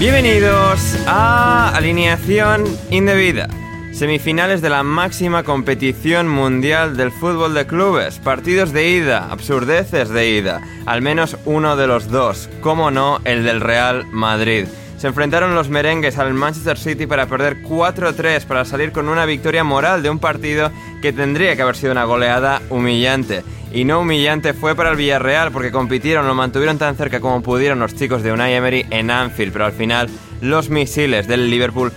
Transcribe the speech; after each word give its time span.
Bienvenidos 0.00 0.96
a 1.06 1.76
Alineación 1.76 2.64
Indebida. 2.90 3.50
Semifinales 3.92 4.62
de 4.62 4.70
la 4.70 4.82
máxima 4.82 5.42
competición 5.42 6.26
mundial 6.26 6.96
del 6.96 7.12
fútbol 7.12 7.52
de 7.52 7.66
clubes. 7.66 8.18
Partidos 8.18 8.72
de 8.72 8.88
ida, 8.88 9.30
absurdeces 9.30 10.08
de 10.08 10.30
ida. 10.30 10.62
Al 10.86 11.02
menos 11.02 11.36
uno 11.44 11.76
de 11.76 11.86
los 11.86 12.08
dos. 12.08 12.48
Como 12.62 12.90
no, 12.90 13.20
el 13.24 13.44
del 13.44 13.60
Real 13.60 14.06
Madrid. 14.06 14.64
Se 14.96 15.06
enfrentaron 15.06 15.54
los 15.54 15.68
merengues 15.68 16.16
al 16.16 16.32
Manchester 16.32 16.78
City 16.78 17.06
para 17.06 17.26
perder 17.26 17.62
4-3 17.62 18.46
para 18.46 18.64
salir 18.64 18.92
con 18.92 19.06
una 19.06 19.26
victoria 19.26 19.64
moral 19.64 20.02
de 20.02 20.08
un 20.08 20.18
partido 20.18 20.72
que 21.02 21.12
tendría 21.12 21.56
que 21.56 21.62
haber 21.62 21.76
sido 21.76 21.92
una 21.92 22.04
goleada 22.04 22.62
humillante. 22.70 23.42
Y 23.72 23.84
no 23.84 24.00
humillante 24.00 24.52
fue 24.52 24.74
para 24.74 24.90
el 24.90 24.96
Villarreal 24.96 25.52
porque 25.52 25.70
compitieron, 25.70 26.26
lo 26.26 26.34
mantuvieron 26.34 26.78
tan 26.78 26.96
cerca 26.96 27.20
como 27.20 27.42
pudieron 27.42 27.78
los 27.78 27.94
chicos 27.94 28.22
de 28.22 28.32
Unai 28.32 28.54
Emery 28.54 28.86
en 28.90 29.10
Anfield, 29.10 29.52
pero 29.52 29.66
al 29.66 29.72
final 29.72 30.08
los 30.40 30.70
misiles 30.70 31.28
del 31.28 31.50
Liverpool 31.50 31.92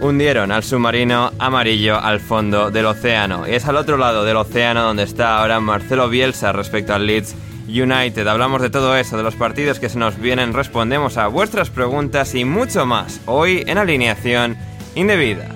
hundieron 0.00 0.52
al 0.52 0.62
submarino 0.62 1.32
amarillo 1.38 1.98
al 1.98 2.20
fondo 2.20 2.70
del 2.70 2.86
océano. 2.86 3.46
Y 3.46 3.52
es 3.52 3.66
al 3.66 3.76
otro 3.76 3.96
lado 3.96 4.24
del 4.24 4.36
océano 4.36 4.82
donde 4.82 5.02
está 5.02 5.38
ahora 5.38 5.60
Marcelo 5.60 6.08
Bielsa 6.08 6.52
respecto 6.52 6.94
al 6.94 7.06
Leeds 7.06 7.34
United. 7.68 8.26
Hablamos 8.26 8.62
de 8.62 8.70
todo 8.70 8.96
eso, 8.96 9.16
de 9.16 9.22
los 9.22 9.34
partidos 9.34 9.78
que 9.78 9.88
se 9.90 9.98
nos 9.98 10.18
vienen, 10.18 10.54
respondemos 10.54 11.18
a 11.18 11.26
vuestras 11.26 11.68
preguntas 11.68 12.34
y 12.34 12.44
mucho 12.44 12.86
más 12.86 13.20
hoy 13.26 13.64
en 13.66 13.76
alineación 13.76 14.56
indebida. 14.94 15.48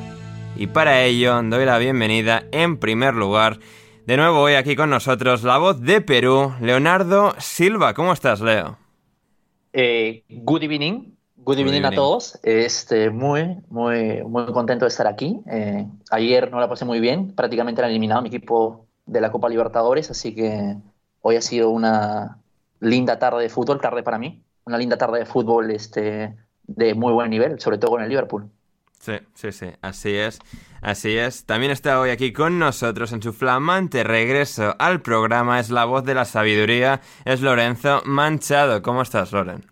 Y 0.56 0.66
para 0.66 1.02
ello 1.02 1.40
doy 1.44 1.64
la 1.64 1.78
bienvenida 1.78 2.44
en 2.52 2.76
primer 2.76 3.14
lugar, 3.14 3.58
de 4.06 4.16
nuevo 4.16 4.40
hoy 4.40 4.54
aquí 4.54 4.74
con 4.74 4.90
nosotros, 4.90 5.44
la 5.44 5.58
voz 5.58 5.80
de 5.80 6.00
Perú, 6.00 6.52
Leonardo 6.60 7.34
Silva. 7.38 7.94
¿Cómo 7.94 8.12
estás, 8.12 8.40
Leo? 8.40 8.76
Eh, 9.72 10.24
good 10.28 10.62
evening. 10.62 11.14
Good 11.36 11.58
evening, 11.58 11.82
a 11.84 11.90
todos. 11.90 12.38
Este, 12.42 13.10
muy, 13.10 13.56
muy, 13.68 14.22
muy 14.22 14.46
contento 14.46 14.84
de 14.84 14.88
estar 14.88 15.06
aquí. 15.06 15.40
Eh, 15.50 15.86
ayer 16.10 16.50
no 16.50 16.60
la 16.60 16.68
pasé 16.68 16.84
muy 16.84 17.00
bien, 17.00 17.34
prácticamente 17.34 17.82
han 17.82 17.90
eliminado 17.90 18.22
mi 18.22 18.28
equipo 18.28 18.86
de 19.06 19.20
la 19.20 19.32
Copa 19.32 19.48
Libertadores, 19.48 20.10
así 20.10 20.34
que 20.34 20.76
hoy 21.20 21.36
ha 21.36 21.42
sido 21.42 21.70
una 21.70 22.38
linda 22.80 23.18
tarde 23.18 23.42
de 23.42 23.48
fútbol, 23.48 23.80
tarde 23.80 24.02
para 24.02 24.18
mí, 24.18 24.42
una 24.64 24.78
linda 24.78 24.96
tarde 24.96 25.20
de 25.20 25.26
fútbol 25.26 25.70
este, 25.70 26.36
de 26.64 26.94
muy 26.94 27.12
buen 27.12 27.30
nivel, 27.30 27.58
sobre 27.60 27.78
todo 27.78 27.92
con 27.92 28.02
el 28.02 28.08
Liverpool. 28.08 28.48
Sí, 29.00 29.14
sí, 29.34 29.50
sí, 29.50 29.66
así 29.80 30.14
es, 30.14 30.38
así 30.82 31.16
es. 31.16 31.46
También 31.46 31.72
está 31.72 31.98
hoy 32.00 32.10
aquí 32.10 32.32
con 32.32 32.58
nosotros 32.58 33.12
en 33.12 33.22
su 33.22 33.32
flamante 33.32 34.04
regreso 34.04 34.76
al 34.78 35.00
programa, 35.00 35.58
es 35.58 35.70
la 35.70 35.86
voz 35.86 36.04
de 36.04 36.14
la 36.14 36.26
sabiduría, 36.26 37.00
es 37.24 37.40
Lorenzo 37.40 38.02
Manchado. 38.04 38.82
¿Cómo 38.82 39.02
estás, 39.02 39.32
Loren? 39.32 39.64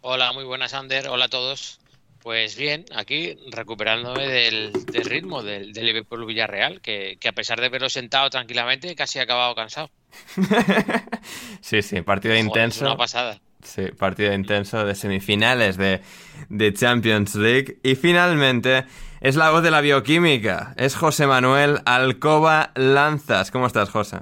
Hola, 0.00 0.32
muy 0.32 0.44
buenas, 0.44 0.72
Ander. 0.72 1.08
Hola 1.08 1.26
a 1.26 1.28
todos. 1.28 1.80
Pues 2.26 2.56
bien, 2.56 2.84
aquí 2.92 3.38
recuperándome 3.52 4.26
del, 4.26 4.72
ritmo 5.04 5.44
del, 5.44 5.70
Liverpool 5.72 6.26
Villarreal, 6.26 6.80
que, 6.80 7.18
que, 7.20 7.28
a 7.28 7.32
pesar 7.32 7.60
de 7.60 7.68
verlo 7.68 7.88
sentado 7.88 8.28
tranquilamente, 8.30 8.96
casi 8.96 9.20
he 9.20 9.22
acabado 9.22 9.54
cansado. 9.54 9.90
sí, 11.60 11.82
sí, 11.82 12.02
partido 12.02 12.34
Joder, 12.34 12.44
intenso. 12.44 12.84
Es 12.84 12.90
una 12.90 12.96
pasada. 12.96 13.40
Sí, 13.66 13.88
partido 13.98 14.32
intenso 14.32 14.84
de 14.84 14.94
semifinales 14.94 15.76
de, 15.76 16.00
de 16.48 16.72
Champions 16.72 17.34
League. 17.34 17.78
Y 17.82 17.96
finalmente 17.96 18.86
es 19.20 19.34
la 19.34 19.50
voz 19.50 19.62
de 19.62 19.72
la 19.72 19.80
bioquímica. 19.80 20.72
Es 20.76 20.94
José 20.94 21.26
Manuel 21.26 21.80
Alcoba 21.84 22.70
Lanzas. 22.76 23.50
¿Cómo 23.50 23.66
estás, 23.66 23.90
José? 23.90 24.18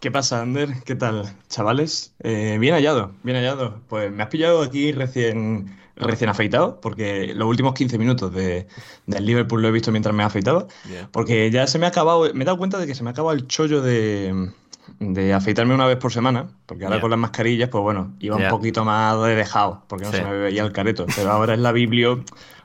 ¿Qué 0.00 0.10
pasa, 0.10 0.40
Ander? 0.40 0.70
¿Qué 0.84 0.96
tal, 0.96 1.32
chavales? 1.48 2.14
Eh, 2.20 2.56
bien 2.58 2.74
hallado, 2.74 3.12
bien 3.22 3.36
hallado. 3.36 3.82
Pues 3.88 4.10
me 4.10 4.22
has 4.22 4.30
pillado 4.30 4.62
aquí 4.62 4.90
recién, 4.90 5.76
recién 5.94 6.30
afeitado, 6.30 6.80
porque 6.80 7.32
los 7.34 7.46
últimos 7.46 7.74
15 7.74 7.98
minutos 7.98 8.32
de, 8.34 8.66
del 9.06 9.26
Liverpool 9.26 9.60
lo 9.60 9.68
he 9.68 9.70
visto 9.70 9.92
mientras 9.92 10.14
me 10.14 10.24
afeitaba. 10.24 10.66
Bien. 10.86 11.06
Porque 11.12 11.50
ya 11.50 11.66
se 11.66 11.78
me 11.78 11.86
ha 11.86 11.90
acabado, 11.90 12.32
me 12.34 12.42
he 12.42 12.46
dado 12.46 12.58
cuenta 12.58 12.78
de 12.78 12.86
que 12.86 12.94
se 12.94 13.04
me 13.04 13.10
ha 13.10 13.12
acabado 13.12 13.36
el 13.36 13.46
chollo 13.46 13.82
de, 13.82 14.50
de 14.98 15.32
afeitarme 15.32 15.74
una 15.74 15.86
vez 15.86 15.96
por 15.96 16.12
semana, 16.12 16.46
porque 16.66 16.84
ahora 16.84 17.00
con 17.00 17.10
las 17.10 17.18
mascarillas, 17.18 17.68
pues 17.68 17.82
bueno, 17.82 18.14
iba 18.20 18.36
un 18.36 18.48
poquito 18.48 18.84
más 18.84 19.20
de 19.22 19.34
dejado, 19.34 19.82
porque 19.88 20.04
no 20.04 20.10
Sí. 20.10 20.18
se 20.18 20.24
me 20.24 20.36
veía 20.36 20.62
el 20.62 20.72
careto. 20.72 21.06
Pero 21.14 21.30
ahora 21.30 21.54
en 21.54 21.62
la 21.62 21.72
biblio, 21.72 22.24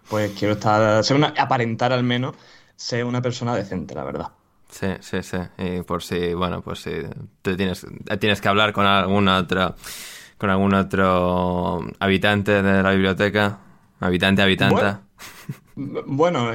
pues 0.10 0.32
quiero 0.38 0.54
estar, 0.56 1.04
ser 1.04 1.18
una, 1.18 1.34
aparentar 1.38 1.94
al 1.94 2.04
menos 2.04 2.36
ser 2.76 3.06
una 3.06 3.22
persona 3.22 3.56
decente, 3.56 3.96
la 3.96 4.04
verdad. 4.04 4.28
Sí, 4.70 4.88
sí, 5.00 5.24
sí. 5.24 5.38
Y 5.58 5.82
por 5.84 6.04
si, 6.04 6.34
bueno, 6.34 6.62
pues 6.62 6.80
si 6.82 6.92
te 7.42 7.56
tienes, 7.56 7.86
tienes 8.20 8.42
que 8.42 8.48
hablar 8.50 8.74
con 8.74 8.86
algún 8.86 9.28
otro, 9.28 9.76
con 10.38 10.50
algún 10.50 10.74
otro 10.74 11.80
habitante 12.00 12.62
de 12.62 12.84
la 12.84 12.92
biblioteca, 12.92 13.60
habitante, 14.00 14.42
habitanta. 14.42 14.76
Bueno, 14.76 15.00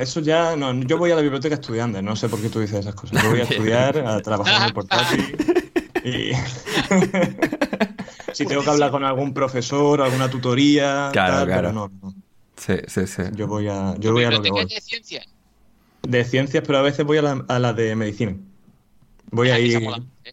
eso 0.01 0.21
ya 0.21 0.57
no, 0.57 0.73
yo 0.83 0.99
voy 0.99 1.11
a 1.11 1.17
la 1.17 1.23
biblioteca 1.23 1.55
estudiando, 1.55 2.01
no 2.03 2.17
sé 2.17 2.29
por 2.29 2.41
qué 2.41 2.49
tú 2.49 2.61
dices 2.61 2.81
esas 2.81 2.95
cosas. 2.95 3.23
Yo 3.23 3.31
voy 3.31 3.41
a 3.41 3.45
estudiar, 3.51 3.99
a 3.99 4.21
trabajar 4.21 4.63
en 4.63 4.69
el 4.69 4.75
portátil 4.75 5.37
y 6.05 6.33
si 8.33 8.47
tengo 8.47 8.63
que 8.63 8.71
hablar 8.71 8.91
con 8.91 9.05
algún 9.05 9.33
profesor, 9.35 10.01
alguna 10.03 10.31
tutoría, 10.31 11.11
Claro, 11.13 11.37
tal, 11.39 11.47
claro. 11.47 11.69
pero 11.69 11.73
no, 11.73 11.91
no. 12.03 12.15
Sí, 12.57 12.75
sí, 12.87 13.07
sí. 13.07 13.23
Yo 13.35 13.47
voy 13.47 13.69
a, 13.69 13.95
yo 13.99 14.13
voy 14.13 14.25
a 14.25 14.31
lo 14.31 14.43
que 14.43 14.51
¿Biblioteca 14.51 14.67
voy. 14.67 14.75
de 14.75 14.81
ciencia? 14.81 15.23
De 16.03 16.25
ciencias, 16.25 16.65
pero 16.67 16.79
a 16.79 16.83
veces 16.83 17.05
voy 17.07 17.19
a 17.19 17.23
la, 17.23 17.45
a 17.49 17.59
la 17.59 17.73
de 17.73 17.95
medicina. 17.97 18.37
Voy 19.31 19.51
Ah, 19.51 19.55
a 19.55 19.57
que 19.59 19.67
esa 19.69 19.79
ir. 19.79 19.85
mola, 19.85 20.03
¿eh? 20.25 20.33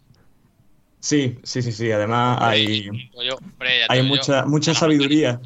Sí, 1.00 1.38
sí, 1.42 1.62
sí, 1.62 1.72
sí. 1.72 1.90
Además 1.92 2.38
hay, 2.40 2.84
yo, 2.84 3.36
hombre, 3.36 3.70
hay 3.88 4.02
mucha, 4.02 4.42
yo. 4.42 4.48
mucha 4.48 4.74
sabiduría. 4.74 5.40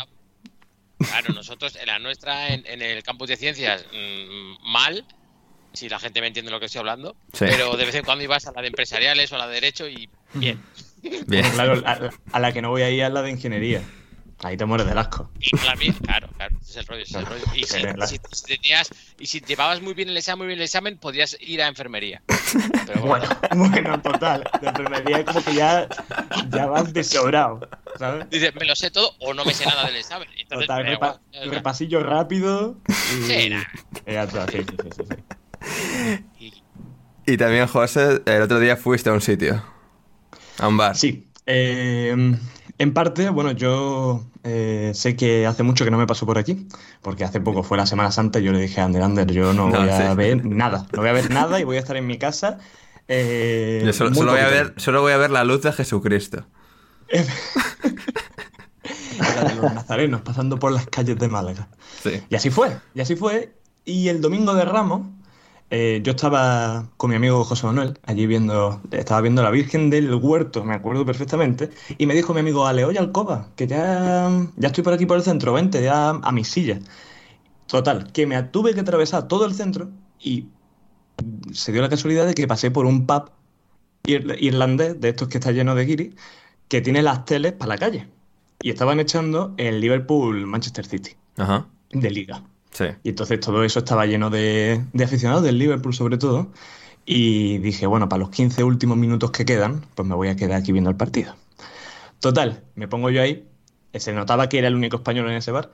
Claro, 0.98 1.32
nosotros 1.32 1.76
en 1.76 1.86
la 1.86 1.98
nuestra, 1.98 2.54
en, 2.54 2.82
el 2.82 3.02
campus 3.02 3.28
de 3.28 3.36
ciencias, 3.36 3.84
mm, 3.92 4.70
mal, 4.70 5.04
si 5.72 5.88
la 5.88 5.98
gente 5.98 6.20
me 6.20 6.28
entiende 6.28 6.50
lo 6.50 6.60
que 6.60 6.66
estoy 6.66 6.78
hablando, 6.78 7.16
pero 7.38 7.76
de 7.76 7.84
vez 7.84 7.94
en 7.96 8.04
cuando 8.04 8.24
ibas 8.24 8.46
a 8.46 8.52
la 8.52 8.62
de 8.62 8.68
empresariales 8.68 9.32
o 9.32 9.34
a 9.34 9.38
la 9.38 9.48
de 9.48 9.54
derecho 9.54 9.88
y 9.88 10.08
bien. 10.34 10.62
bien. 11.26 11.50
Claro, 11.50 11.82
a, 12.32 12.40
la 12.40 12.52
que 12.52 12.62
no 12.62 12.70
voy 12.70 12.82
a 12.82 12.90
ir 12.90 13.02
es 13.02 13.12
la 13.12 13.22
de 13.22 13.30
ingeniería. 13.30 13.82
Ahí 14.42 14.56
te 14.56 14.64
mueres 14.64 14.86
del 14.86 14.98
asco. 14.98 15.30
Y 15.40 15.50
claro, 15.92 16.28
claro, 16.36 16.56
ese 16.60 16.70
es 16.70 16.76
el 16.76 16.86
rollo, 16.86 17.02
ese 17.02 17.18
es 17.18 17.22
el 17.22 17.26
rollo. 17.26 17.44
Y 17.54 17.64
si, 17.64 18.18
tenías, 18.46 18.90
y 19.18 19.26
si 19.26 19.40
llevabas 19.40 19.80
muy 19.80 19.94
bien 19.94 20.08
el 20.08 20.16
examen, 20.16 20.38
muy 20.38 20.46
bien 20.48 20.58
el 20.58 20.64
examen, 20.64 20.98
podías 20.98 21.36
ir 21.40 21.62
a 21.62 21.68
enfermería. 21.68 22.22
Pero 22.86 23.02
bueno. 23.02 23.26
bueno, 23.54 24.00
total. 24.02 24.44
De 24.60 24.68
enfermería 24.68 25.18
es 25.18 25.24
como 25.24 25.42
que 25.42 25.54
ya, 25.54 25.88
ya 26.50 26.66
vas 26.66 26.92
desobrado, 26.92 27.60
¿sabes? 27.98 28.28
Dices, 28.30 28.54
me 28.54 28.66
lo 28.66 28.76
sé 28.76 28.90
todo 28.90 29.14
o 29.20 29.32
no 29.34 29.44
me 29.44 29.54
sé 29.54 29.64
nada 29.66 29.86
del 29.86 29.96
examen. 29.96 30.28
Entonces, 30.36 30.66
total, 30.68 31.20
repasillo 31.50 32.02
rápido. 32.02 32.76
Y... 32.88 33.24
Sí, 33.34 33.50
sí, 34.50 34.64
sí, 34.68 35.04
sí, 36.38 36.52
Y... 37.26 37.32
y 37.32 37.36
también, 37.36 37.66
José, 37.66 38.20
el 38.26 38.42
otro 38.42 38.58
día 38.58 38.76
fuiste 38.76 39.08
a 39.08 39.12
un 39.12 39.20
sitio. 39.20 39.64
A 40.58 40.68
un 40.68 40.76
bar. 40.76 40.96
Sí. 40.96 41.26
Eh, 41.46 42.36
en 42.78 42.92
parte, 42.92 43.30
bueno, 43.30 43.52
yo 43.52 44.24
eh, 44.42 44.92
sé 44.94 45.16
que 45.16 45.46
hace 45.46 45.62
mucho 45.62 45.84
que 45.84 45.90
no 45.90 45.98
me 45.98 46.06
paso 46.06 46.26
por 46.26 46.38
aquí, 46.38 46.66
porque 47.02 47.24
hace 47.24 47.40
poco 47.40 47.62
fue 47.62 47.76
la 47.76 47.86
Semana 47.86 48.10
Santa 48.10 48.40
y 48.40 48.44
yo 48.44 48.52
le 48.52 48.60
dije 48.60 48.80
a 48.80 48.84
Ander, 48.84 49.02
Ander, 49.02 49.30
yo 49.30 49.52
no, 49.52 49.68
voy 49.70 49.88
a 49.88 50.14
ver 50.14 50.44
nada, 50.44 50.86
no 50.92 51.00
voy 51.00 51.08
a 51.08 51.12
ver 51.12 51.30
nada 51.30 51.60
y 51.60 51.64
voy 51.64 51.76
a 51.76 51.80
estar 51.80 51.96
en 51.96 52.06
mi 52.06 52.18
casa. 52.18 52.58
Eh, 53.06 53.82
yo 53.84 53.92
solo, 53.92 54.10
voy 54.10 54.40
a 54.40 54.48
ver, 54.48 54.74
solo 54.76 55.02
voy 55.02 55.12
a 55.12 55.16
ver 55.16 55.30
la 55.30 55.44
luz 55.44 55.62
de 55.62 55.72
Jesucristo. 55.72 56.44
de 57.08 57.24
los 59.54 59.72
nazarenos 59.72 60.22
pasando 60.22 60.58
por 60.58 60.72
las 60.72 60.86
calles 60.86 61.18
de 61.18 61.28
Málaga. 61.28 61.68
Sí. 62.02 62.22
Y 62.28 62.34
así 62.34 62.50
fue, 62.50 62.76
y 62.94 63.00
así 63.00 63.14
fue. 63.14 63.54
Y 63.84 64.08
el 64.08 64.20
domingo 64.20 64.54
de 64.54 64.64
Ramos, 64.64 65.06
eh, 65.70 66.00
yo 66.04 66.12
estaba 66.12 66.88
con 66.96 67.10
mi 67.10 67.16
amigo 67.16 67.44
José 67.44 67.66
Manuel, 67.66 67.98
allí 68.04 68.26
viendo, 68.26 68.80
estaba 68.90 69.20
viendo 69.20 69.42
la 69.42 69.50
Virgen 69.50 69.90
del 69.90 70.14
Huerto, 70.14 70.64
me 70.64 70.74
acuerdo 70.74 71.04
perfectamente, 71.04 71.70
y 71.98 72.06
me 72.06 72.14
dijo 72.14 72.34
mi 72.34 72.40
amigo, 72.40 72.66
Ale, 72.66 72.84
oye 72.84 72.98
Alcoba, 72.98 73.48
que 73.56 73.66
ya, 73.66 74.30
ya 74.56 74.68
estoy 74.68 74.84
por 74.84 74.92
aquí 74.92 75.06
por 75.06 75.16
el 75.16 75.22
centro, 75.22 75.52
vente 75.52 75.82
ya 75.82 76.10
a 76.10 76.32
mi 76.32 76.44
silla. 76.44 76.78
Total, 77.66 78.12
que 78.12 78.26
me 78.26 78.40
tuve 78.44 78.74
que 78.74 78.80
atravesar 78.80 79.26
todo 79.26 79.46
el 79.46 79.54
centro 79.54 79.90
y 80.20 80.46
se 81.52 81.72
dio 81.72 81.82
la 81.82 81.88
casualidad 81.88 82.26
de 82.26 82.34
que 82.34 82.46
pasé 82.46 82.70
por 82.70 82.86
un 82.86 83.06
pub 83.06 83.30
irlandés, 84.06 85.00
de 85.00 85.08
estos 85.08 85.28
que 85.28 85.38
está 85.38 85.50
lleno 85.50 85.74
de 85.74 85.86
guiris, 85.86 86.14
que 86.68 86.80
tiene 86.82 87.02
las 87.02 87.24
teles 87.24 87.52
para 87.52 87.70
la 87.70 87.78
calle. 87.78 88.08
Y 88.60 88.70
estaban 88.70 89.00
echando 89.00 89.54
el 89.56 89.80
Liverpool-Manchester 89.80 90.86
City, 90.86 91.16
de 91.90 92.10
liga. 92.10 92.42
Y 93.02 93.10
entonces 93.10 93.40
todo 93.40 93.64
eso 93.64 93.80
estaba 93.80 94.06
lleno 94.06 94.30
de, 94.30 94.82
aficionados 95.02 95.42
del 95.42 95.58
Liverpool 95.58 95.94
sobre 95.94 96.18
todo. 96.18 96.50
Y 97.06 97.58
dije, 97.58 97.86
bueno, 97.86 98.08
para 98.08 98.20
los 98.20 98.30
15 98.30 98.64
últimos 98.64 98.96
minutos 98.96 99.30
que 99.30 99.44
quedan, 99.44 99.82
pues 99.94 100.08
me 100.08 100.14
voy 100.14 100.28
a 100.28 100.36
quedar 100.36 100.58
aquí 100.58 100.72
viendo 100.72 100.90
el 100.90 100.96
partido. 100.96 101.34
Total, 102.20 102.62
me 102.74 102.88
pongo 102.88 103.10
yo 103.10 103.22
ahí. 103.22 103.46
Se 103.94 104.12
notaba 104.12 104.48
que 104.48 104.58
era 104.58 104.68
el 104.68 104.74
único 104.74 104.96
español 104.96 105.28
en 105.30 105.36
ese 105.36 105.50
bar. 105.50 105.70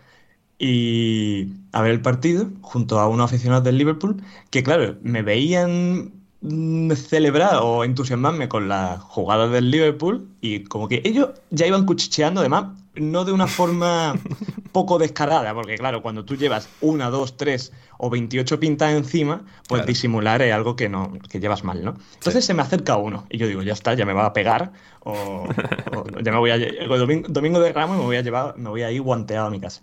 Y 0.59 1.55
a 1.73 1.81
ver 1.81 1.93
el 1.93 2.03
partido 2.03 2.51
junto 2.61 3.01
a 3.01 3.09
unos 3.09 3.31
aficionados 3.31 3.65
del 3.65 3.79
Liverpool 3.79 4.23
que, 4.51 4.63
claro, 4.63 4.97
me 5.03 5.23
veían 5.23 6.13
mm, 6.43 6.93
celebrar 6.93 7.61
o 7.63 7.85
entusiasmarme 7.85 8.49
con 8.49 8.69
las 8.69 9.01
jugadas 9.01 9.51
del 9.53 9.71
Liverpool 9.71 10.29
y 10.43 10.65
como 10.65 10.89
que 10.89 11.01
ellos 11.05 11.31
ya 11.51 11.67
iban 11.67 11.87
cuchicheando, 11.87 12.41
además, 12.41 12.77
no 12.95 13.25
de 13.25 13.33
una 13.33 13.47
forma 13.47 14.15
poco 14.73 14.99
descarada, 14.99 15.53
porque 15.55 15.77
claro, 15.77 16.03
cuando 16.03 16.25
tú 16.25 16.37
llevas 16.37 16.69
una, 16.81 17.11
dos, 17.11 17.37
tres 17.37 17.73
o 17.99 18.11
28 18.11 18.61
pintas 18.61 18.93
encima, 18.93 19.45
pues 19.69 19.85
disimular 19.87 20.43
es 20.43 20.53
algo 20.53 20.77
que 20.77 20.89
no 20.89 21.13
que 21.29 21.41
llevas 21.41 21.65
mal, 21.65 21.85
¿no? 21.85 21.95
Entonces 22.15 22.45
se 22.45 22.55
me 22.55 22.63
acerca 22.63 22.97
uno 22.97 23.27
y 23.31 23.39
yo 23.39 23.47
digo, 23.47 23.63
ya 23.63 23.73
está, 23.73 23.95
ya 23.95 24.07
me 24.07 24.13
va 24.13 24.27
a 24.27 24.33
pegar 24.33 24.73
o, 25.01 25.47
ya 26.23 26.33
me 26.33 26.39
voy 26.39 26.51
a 26.51 26.59
domingo, 26.99 27.29
domingo 27.29 27.61
de 27.61 27.73
Ramos 27.73 27.97
y 27.97 28.01
me 28.01 28.07
voy 28.07 28.17
a 28.17 28.23
llevar, 28.23 28.57
me 28.57 28.71
voy 28.71 28.83
a 28.83 28.91
ir 28.91 29.03
guanteado 29.03 29.47
a 29.47 29.51
mi 29.51 29.61
casa. 29.61 29.83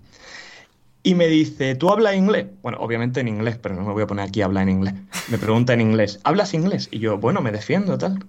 Y 1.04 1.16
me 1.16 1.28
dice, 1.28 1.76
¿tú 1.76 1.90
hablas 1.90 2.16
inglés? 2.16 2.48
Bueno, 2.62 2.80
obviamente 2.82 3.22
en 3.22 3.30
inglés, 3.30 3.58
pero 3.62 3.76
no 3.76 3.84
me 3.84 3.94
voy 3.94 4.04
a 4.04 4.08
poner 4.08 4.28
aquí 4.28 4.42
a 4.42 4.46
hablar 4.46 4.64
en 4.64 4.76
inglés. 4.76 4.94
Me 5.30 5.38
pregunta 5.38 5.74
en 5.74 5.80
inglés, 5.80 6.20
¿hablas 6.24 6.54
inglés? 6.54 6.90
Y 6.92 7.00
yo, 7.00 7.18
bueno, 7.18 7.42
me 7.42 7.52
defiendo, 7.52 7.98
tal. 7.98 8.26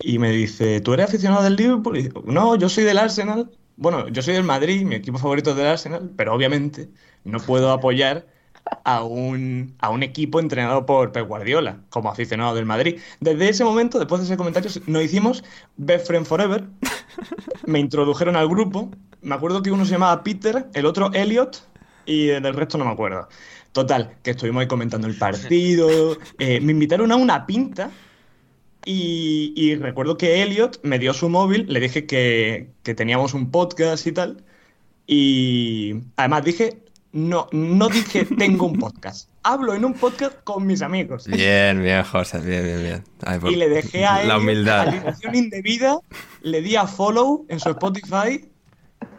Y 0.00 0.18
me 0.18 0.30
dice, 0.30 0.80
¿tú 0.80 0.94
eres 0.94 1.06
aficionado 1.06 1.44
del 1.44 1.56
Liverpool? 1.56 1.98
Y 1.98 2.02
digo, 2.02 2.24
no, 2.26 2.56
yo 2.56 2.68
soy 2.68 2.84
del 2.84 2.98
Arsenal 2.98 3.50
bueno, 3.76 4.08
yo 4.08 4.22
soy 4.22 4.34
del 4.34 4.44
Madrid, 4.44 4.84
mi 4.84 4.94
equipo 4.94 5.18
favorito 5.18 5.50
es 5.50 5.56
del 5.56 5.66
Arsenal, 5.66 6.10
pero 6.16 6.34
obviamente 6.34 6.88
no 7.24 7.38
puedo 7.40 7.70
apoyar 7.70 8.26
a 8.84 9.04
un, 9.04 9.74
a 9.78 9.90
un 9.90 10.02
equipo 10.02 10.40
entrenado 10.40 10.86
por 10.86 11.12
Pep 11.12 11.26
Guardiola, 11.26 11.80
como 11.90 12.10
aficionado 12.10 12.54
del 12.54 12.66
Madrid. 12.66 13.00
Desde 13.20 13.48
ese 13.48 13.64
momento, 13.64 13.98
después 13.98 14.20
de 14.20 14.26
ese 14.26 14.36
comentario, 14.36 14.70
nos 14.86 15.02
hicimos 15.02 15.44
Best 15.76 16.06
Friend 16.06 16.26
Forever. 16.26 16.64
Me 17.66 17.78
introdujeron 17.78 18.36
al 18.36 18.48
grupo. 18.48 18.90
Me 19.22 19.34
acuerdo 19.34 19.62
que 19.62 19.70
uno 19.70 19.84
se 19.84 19.92
llamaba 19.92 20.22
Peter, 20.22 20.66
el 20.74 20.86
otro 20.86 21.12
Elliot, 21.12 21.62
y 22.06 22.26
del 22.26 22.54
resto 22.54 22.78
no 22.78 22.84
me 22.84 22.92
acuerdo. 22.92 23.28
Total, 23.72 24.16
que 24.22 24.30
estuvimos 24.30 24.62
ahí 24.62 24.68
comentando 24.68 25.06
el 25.06 25.16
partido. 25.16 26.16
Eh, 26.38 26.60
me 26.60 26.72
invitaron 26.72 27.12
a 27.12 27.16
una 27.16 27.46
pinta 27.46 27.90
y, 28.88 29.74
recuerdo 29.74 30.16
que 30.16 30.42
Elliot 30.42 30.78
me 30.84 31.00
dio 31.00 31.12
su 31.12 31.28
móvil, 31.28 31.66
le 31.68 31.80
dije 31.80 32.06
que, 32.06 32.70
teníamos 32.84 33.34
un 33.34 33.50
podcast 33.50 34.06
y 34.06 34.12
tal. 34.12 34.44
Y 35.08 35.94
además 36.14 36.44
dije, 36.44 36.78
no, 37.10 37.48
no 37.50 37.88
dije 37.88 38.24
tengo 38.38 38.66
un 38.66 38.78
podcast. 38.78 39.28
Hablo 39.42 39.74
en 39.74 39.84
un 39.84 39.94
podcast 39.94 40.36
con 40.44 40.66
mis 40.66 40.82
amigos. 40.82 41.26
Bien, 41.26 41.82
bien, 41.82 42.04
José, 42.04 42.38
bien, 42.38 42.62
bien, 42.62 42.82
bien. 42.82 43.52
y 43.52 43.56
le 43.56 43.68
dejé 43.68 44.06
a 44.06 44.22
él 44.22 44.28
la 44.28 44.38
humildad. 44.38 44.94
indebida, 45.32 45.98
le 46.42 46.62
di 46.62 46.76
a 46.76 46.86
follow 46.86 47.44
en 47.48 47.58
su 47.58 47.70
Spotify 47.70 48.48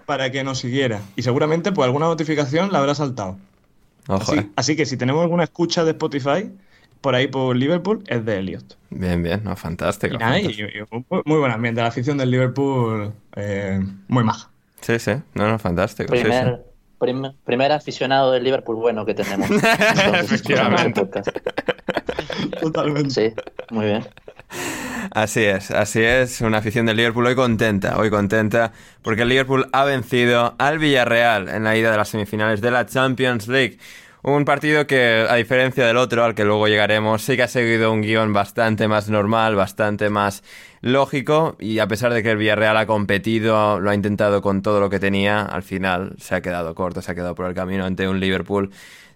para 0.06 0.32
que 0.32 0.46
nos 0.46 0.60
siguiera. 0.60 1.02
Y 1.18 1.24
seguramente 1.24 1.74
pues 1.74 1.86
alguna 1.86 2.06
notificación 2.06 2.72
la 2.72 2.80
habrá 2.80 2.96
saltado. 2.96 3.38
Ojo, 4.08 4.32
así, 4.32 4.40
eh. 4.40 4.50
así 4.56 4.76
que 4.78 4.86
si 4.86 4.96
tenemos 4.96 5.24
alguna 5.24 5.44
escucha 5.44 5.84
de 5.84 5.92
Spotify, 5.92 6.50
por 7.08 7.16
ahí 7.16 7.28
por 7.28 7.56
Liverpool 7.56 8.04
es 8.08 8.26
de 8.26 8.38
Elliot. 8.38 8.78
Bien, 8.90 9.24
bien, 9.24 9.42
no, 9.42 9.56
fantástico. 9.56 10.18
muy 11.24 11.40
buen 11.40 11.54
ambiente, 11.54 11.80
la 11.80 11.88
afición 11.88 12.18
del 12.18 12.32
Liverpool 12.32 13.14
eh, 13.38 13.80
muy 14.10 14.26
maja. 14.26 14.50
Sí, 14.82 15.00
sí, 15.00 15.14
no, 15.34 15.48
no, 15.48 15.58
fantástico. 15.58 16.14
primer 17.46 17.72
aficionado 17.72 18.34
del 18.34 18.44
Liverpool 18.44 18.76
bueno 18.76 19.06
que 19.06 19.14
tenemos. 19.14 19.50
Efectivamente. 20.16 21.08
Totalmente. 22.60 23.10
Sí, 23.10 23.34
muy 23.70 23.86
bien. 23.86 24.06
Así 25.12 25.46
es, 25.46 25.72
así 25.72 26.02
es, 26.02 26.42
una 26.42 26.58
afición 26.58 26.88
del 26.88 26.98
Liverpool 26.98 27.26
hoy 27.26 27.36
contenta, 27.36 27.98
hoy 27.98 28.10
contenta, 28.10 28.74
porque 29.02 29.22
el 29.22 29.30
Liverpool 29.30 29.70
ha 29.72 29.86
vencido 29.86 30.56
al 30.58 30.78
Villarreal 30.78 31.48
en 31.48 31.64
la 31.64 31.78
ida 31.78 31.90
de 31.90 31.96
las 31.96 32.10
semifinales 32.10 32.60
de 32.60 32.72
la 32.72 32.86
Champions 32.86 33.48
League. 33.48 33.78
Un 34.28 34.44
partido 34.44 34.88
que, 34.88 35.26
a 35.30 35.36
diferencia 35.36 35.88
del 35.88 35.96
otro, 35.96 36.26
al 36.26 36.36
que 36.36 36.44
luego 36.44 36.68
llegaremos, 36.68 37.22
sí 37.22 37.38
que 37.38 37.44
ha 37.44 37.48
seguido 37.48 37.94
un 37.94 38.02
guion 38.02 38.34
bastante 38.34 38.90
más 38.90 39.10
normal, 39.10 39.56
bastante 39.56 40.10
más 40.10 40.44
lógico, 40.82 41.56
y 41.62 41.80
a 41.80 41.88
pesar 41.88 42.14
de 42.14 42.22
que 42.22 42.32
el 42.32 42.38
Villarreal 42.38 42.76
ha 42.76 42.86
competido, 42.86 43.80
lo 43.80 43.90
ha 43.90 43.96
intentado 43.96 44.42
con 44.42 44.62
todo 44.62 44.82
lo 44.82 44.90
que 44.90 45.00
tenía, 45.00 45.44
al 45.44 45.64
final 45.64 46.16
se 46.18 46.36
ha 46.36 46.42
quedado 46.42 46.76
corto, 46.76 47.02
se 47.02 47.10
ha 47.10 47.16
quedado 47.16 47.36
por 47.36 47.46
el 47.46 47.56
camino 47.56 47.86
ante 47.86 48.10
un 48.10 48.20
Liverpool 48.20 48.72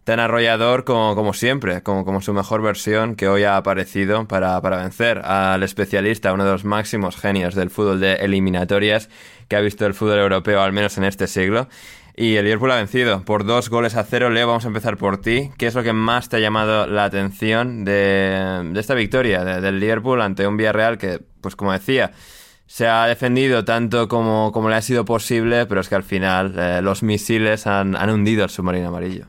tan 0.05 0.21
arrollador 0.21 0.85
como, 0.85 1.13
como 1.13 1.33
siempre, 1.33 1.83
como, 1.83 2.05
como 2.05 2.21
su 2.21 2.33
mejor 2.33 2.61
versión 2.61 3.15
que 3.15 3.27
hoy 3.27 3.43
ha 3.43 3.57
aparecido 3.57 4.27
para, 4.29 4.61
para 4.61 4.77
vencer 4.77 5.19
al 5.19 5.61
especialista, 5.63 6.31
uno 6.31 6.45
de 6.45 6.53
los 6.53 6.63
máximos 6.63 7.17
genios 7.17 7.53
del 7.53 7.69
fútbol 7.69 7.99
de 7.99 8.13
eliminatorias 8.13 9.09
que 9.49 9.57
ha 9.57 9.59
visto 9.59 9.85
el 9.85 9.93
fútbol 9.93 10.19
europeo, 10.19 10.61
al 10.61 10.71
menos 10.71 10.97
en 10.97 11.03
este 11.03 11.27
siglo. 11.27 11.67
Y 12.15 12.35
el 12.35 12.45
Liverpool 12.45 12.71
ha 12.71 12.75
vencido 12.75 13.23
por 13.23 13.45
dos 13.45 13.69
goles 13.69 13.95
a 13.95 14.03
cero. 14.03 14.29
Leo, 14.29 14.47
vamos 14.47 14.65
a 14.65 14.67
empezar 14.67 14.97
por 14.97 15.19
ti. 15.19 15.51
¿Qué 15.57 15.67
es 15.67 15.75
lo 15.75 15.83
que 15.83 15.93
más 15.93 16.29
te 16.29 16.37
ha 16.37 16.39
llamado 16.39 16.87
la 16.87 17.05
atención 17.05 17.85
de, 17.85 18.71
esta 18.75 18.93
victoria 18.93 19.43
del 19.43 19.79
Liverpool 19.79 20.21
ante 20.21 20.45
un 20.45 20.57
Villarreal 20.57 20.97
que, 20.97 21.21
pues 21.39 21.55
como 21.55 21.71
decía, 21.71 22.11
se 22.65 22.87
ha 22.87 23.05
defendido 23.05 23.65
tanto 23.65 24.07
como, 24.07 24.51
como 24.51 24.69
le 24.69 24.75
ha 24.75 24.81
sido 24.81 25.05
posible, 25.05 25.65
pero 25.65 25.81
es 25.81 25.89
que 25.89 25.95
al 25.95 26.03
final 26.03 26.53
eh, 26.57 26.81
los 26.81 27.03
misiles 27.03 27.67
han, 27.67 27.95
hundido 28.09 28.43
al 28.43 28.49
submarino 28.49 28.89
amarillo? 28.89 29.25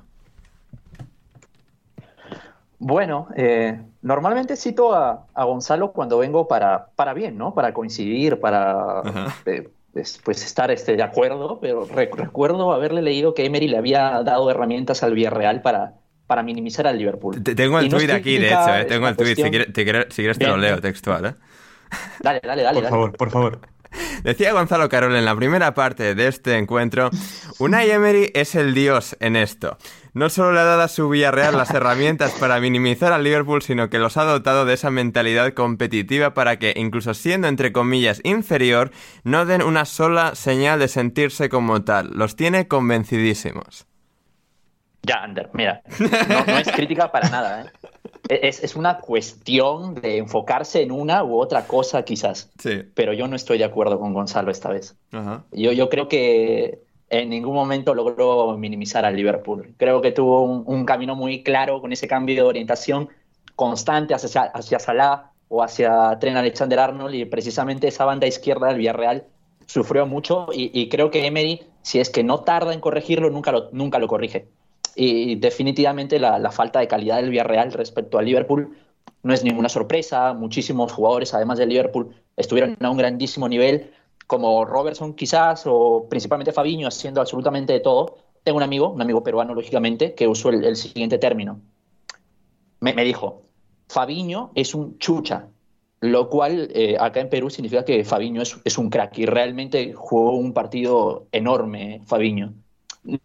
Bueno, 2.79 3.29
eh, 3.37 3.81
normalmente 4.03 4.57
cito 4.57 4.95
a, 4.95 5.27
Gonzalo 5.35 5.93
cuando 5.93 6.19
vengo 6.19 6.49
para, 6.49 6.87
para 6.97 7.15
bien, 7.15 7.39
¿no? 7.39 7.55
Para 7.55 7.73
coincidir, 7.73 8.41
para 8.41 9.03
pues 9.93 10.45
estar 10.45 10.71
este, 10.71 10.97
de 10.97 11.03
acuerdo, 11.03 11.59
pero 11.61 11.85
recuerdo 11.85 12.73
haberle 12.73 13.03
leído 13.03 13.35
que 13.35 13.45
Emery 13.45 13.69
le 13.69 13.77
había 13.77 14.23
dado 14.23 14.51
herramientas 14.51 15.03
al 15.03 15.15
Villarreal 15.15 15.61
para, 15.61 15.95
para 16.27 16.43
minimizar 16.43 16.87
al 16.87 16.99
Liverpool. 16.99 17.43
tengo 17.43 17.79
el 17.79 17.89
tweet 17.89 18.11
aquí, 18.11 18.39
de 18.39 18.49
hecho, 18.49 18.75
¿eh? 18.75 18.85
tengo 18.87 19.09
el 19.09 19.17
tweet, 19.17 19.37
si 19.37 19.43
quieres, 19.51 20.39
te, 20.39 20.47
lo 20.47 20.57
leo 20.57 20.81
textual. 20.81 21.27
¿eh? 21.27 21.35
Dale, 22.21 22.41
dale, 22.43 22.63
dale. 22.63 22.81
Por 22.81 22.91
favor, 22.91 23.17
por 23.17 23.31
favor. 23.31 23.61
Decía 24.23 24.53
Gonzalo 24.53 24.89
Carol 24.89 25.15
en 25.15 25.27
la 25.27 25.37
primera 25.37 25.75
parte 25.75 26.15
de 26.15 26.29
este 26.29 26.57
encuentro, 26.57 27.11
Unai 27.59 27.91
Emery 27.91 28.31
es 28.35 28.55
el 28.55 28.73
dios 28.73 29.17
en 29.21 29.37
esto. 29.37 29.77
No 30.15 30.29
solo 30.29 30.53
le 30.53 30.61
ha 30.61 30.65
dado 30.65 30.83
a 30.83 30.89
su 30.89 31.09
Villarreal 31.09 31.57
las 31.57 31.71
herramientas 31.71 32.33
para 32.33 32.61
minimizar 32.61 33.15
al 33.15 33.25
Liverpool, 33.25 33.63
sino 33.63 33.89
que 33.89 33.99
los 33.99 34.19
ha 34.19 34.25
dotado 34.25 34.67
de 34.67 34.75
esa 34.75 34.91
mentalidad 34.91 35.55
competitiva 35.55 36.35
para 36.35 36.59
que, 36.59 36.75
incluso 36.77 37.15
siendo 37.15 37.49
entre 37.49 37.73
comillas 37.73 38.21
inferior, 38.23 38.91
no 39.25 39.47
den 39.47 39.63
una 39.63 39.87
sola 39.87 40.35
señal 40.35 40.81
de 40.81 40.89
sentirse 40.89 41.49
como 41.49 41.83
tal. 41.83 42.11
Los 42.15 42.37
tiene 42.37 42.69
convencidísimos. 42.69 43.87
Ya, 45.03 45.23
Ander, 45.25 45.49
mira, 45.55 45.83
no, 45.99 46.59
es 46.59 46.71
crítica 46.73 47.11
para 47.11 47.31
nada. 47.31 47.63
¿eh? 47.63 47.71
Es, 48.29 48.77
una 48.77 48.99
cuestión 48.99 49.95
de 49.95 50.19
enfocarse 50.19 50.83
en 50.83 50.93
una 50.93 51.25
u 51.25 51.41
otra 51.41 51.67
cosa, 51.67 52.05
quizás. 52.05 52.51
Sí. 52.59 52.83
Pero 52.95 53.15
yo 53.15 53.27
no 53.29 53.35
estoy 53.35 53.57
de 53.57 53.65
acuerdo 53.65 53.99
con 53.99 54.13
Gonzalo 54.13 54.51
esta 54.51 54.69
vez. 54.69 54.95
Yo, 55.53 55.73
yo 55.73 55.89
creo 55.89 56.07
que 56.09 56.83
en 57.13 57.29
ningún 57.29 57.55
momento 57.55 57.95
logró 57.95 58.57
minimizar 58.57 59.05
al 59.05 59.15
Liverpool. 59.15 59.75
Creo 59.77 60.01
que 60.01 60.13
tuvo 60.13 60.43
un, 60.43 60.85
camino 60.87 61.15
muy 61.15 61.43
claro 61.43 61.83
con 61.83 61.93
ese 61.93 62.09
cambio 62.09 62.35
de 62.37 62.43
orientación 62.43 63.11
constante 63.55 64.15
hacia, 64.15 64.45
hacia 64.45 64.79
Salah 64.79 65.31
o 65.49 65.63
hacia 65.63 66.19
Tren 66.19 66.39
Alexander 66.39 66.81
Arnold 66.81 67.15
y 67.15 67.27
precisamente 67.27 67.87
esa 67.87 68.07
banda 68.07 68.27
izquierda 68.27 68.69
del 68.69 68.79
Villarreal 68.79 69.27
sufrió 69.67 70.07
mucho 70.07 70.47
y, 70.55 70.89
creo 70.89 71.11
que 71.11 71.27
Emery, 71.27 71.61
si 71.83 72.01
es 72.01 72.09
que 72.09 72.25
no 72.25 72.41
tarda 72.41 72.73
en 72.73 72.81
corregirlo, 72.81 73.29
nunca 73.29 73.53
lo, 73.53 73.69
nunca 73.73 73.99
lo 73.99 74.09
corrige. 74.09 74.49
Y 74.97 75.35
definitivamente 75.37 76.19
la, 76.19 76.51
falta 76.51 76.81
de 76.81 76.89
calidad 76.89 77.17
del 77.17 77.29
Villarreal 77.29 77.73
respecto 77.73 78.19
al 78.19 78.25
Liverpool 78.25 78.75
no 79.23 79.35
es 79.35 79.45
ninguna 79.45 79.69
sorpresa. 79.69 80.33
Muchísimos 80.33 80.93
jugadores, 80.93 81.35
además 81.35 81.59
del 81.59 81.69
Liverpool, 81.69 82.15
estuvieron 82.39 82.77
a 82.81 82.91
un 82.91 82.97
grandísimo 82.97 83.51
nivel, 83.51 83.93
como 84.33 84.65
Robertson 84.65 85.13
quizás, 85.13 85.65
o 85.67 86.07
principalmente 86.09 86.53
Fabiño, 86.53 86.89
haciendo 86.89 87.21
absolutamente 87.21 87.75
de 87.75 87.81
todo. 87.81 88.17
Tengo 88.43 88.57
un 88.57 88.63
amigo, 88.63 88.89
un 88.89 89.03
amigo 89.03 89.23
peruano, 89.23 89.55
lógicamente, 89.55 90.15
que 90.15 90.27
usó 90.27 90.49
el, 90.49 90.75
siguiente 90.75 91.19
término. 91.19 91.61
Me, 92.81 92.95
dijo, 93.05 93.43
Fabiño 93.89 94.51
es 94.55 94.75
un 94.75 94.97
chucha, 94.97 95.49
lo 96.01 96.31
cual 96.31 96.71
eh, 96.73 96.97
acá 96.99 97.21
en 97.21 97.29
Perú 97.29 97.51
significa 97.51 97.85
que 97.85 98.05
Fabiño 98.05 98.41
es, 98.41 98.57
es, 98.65 98.79
un 98.79 98.89
crack 98.89 99.19
y 99.19 99.27
realmente 99.27 99.93
jugó 99.93 100.33
un 100.33 100.55
partido 100.55 101.27
enorme, 101.31 102.01
Fabiño. 102.07 102.55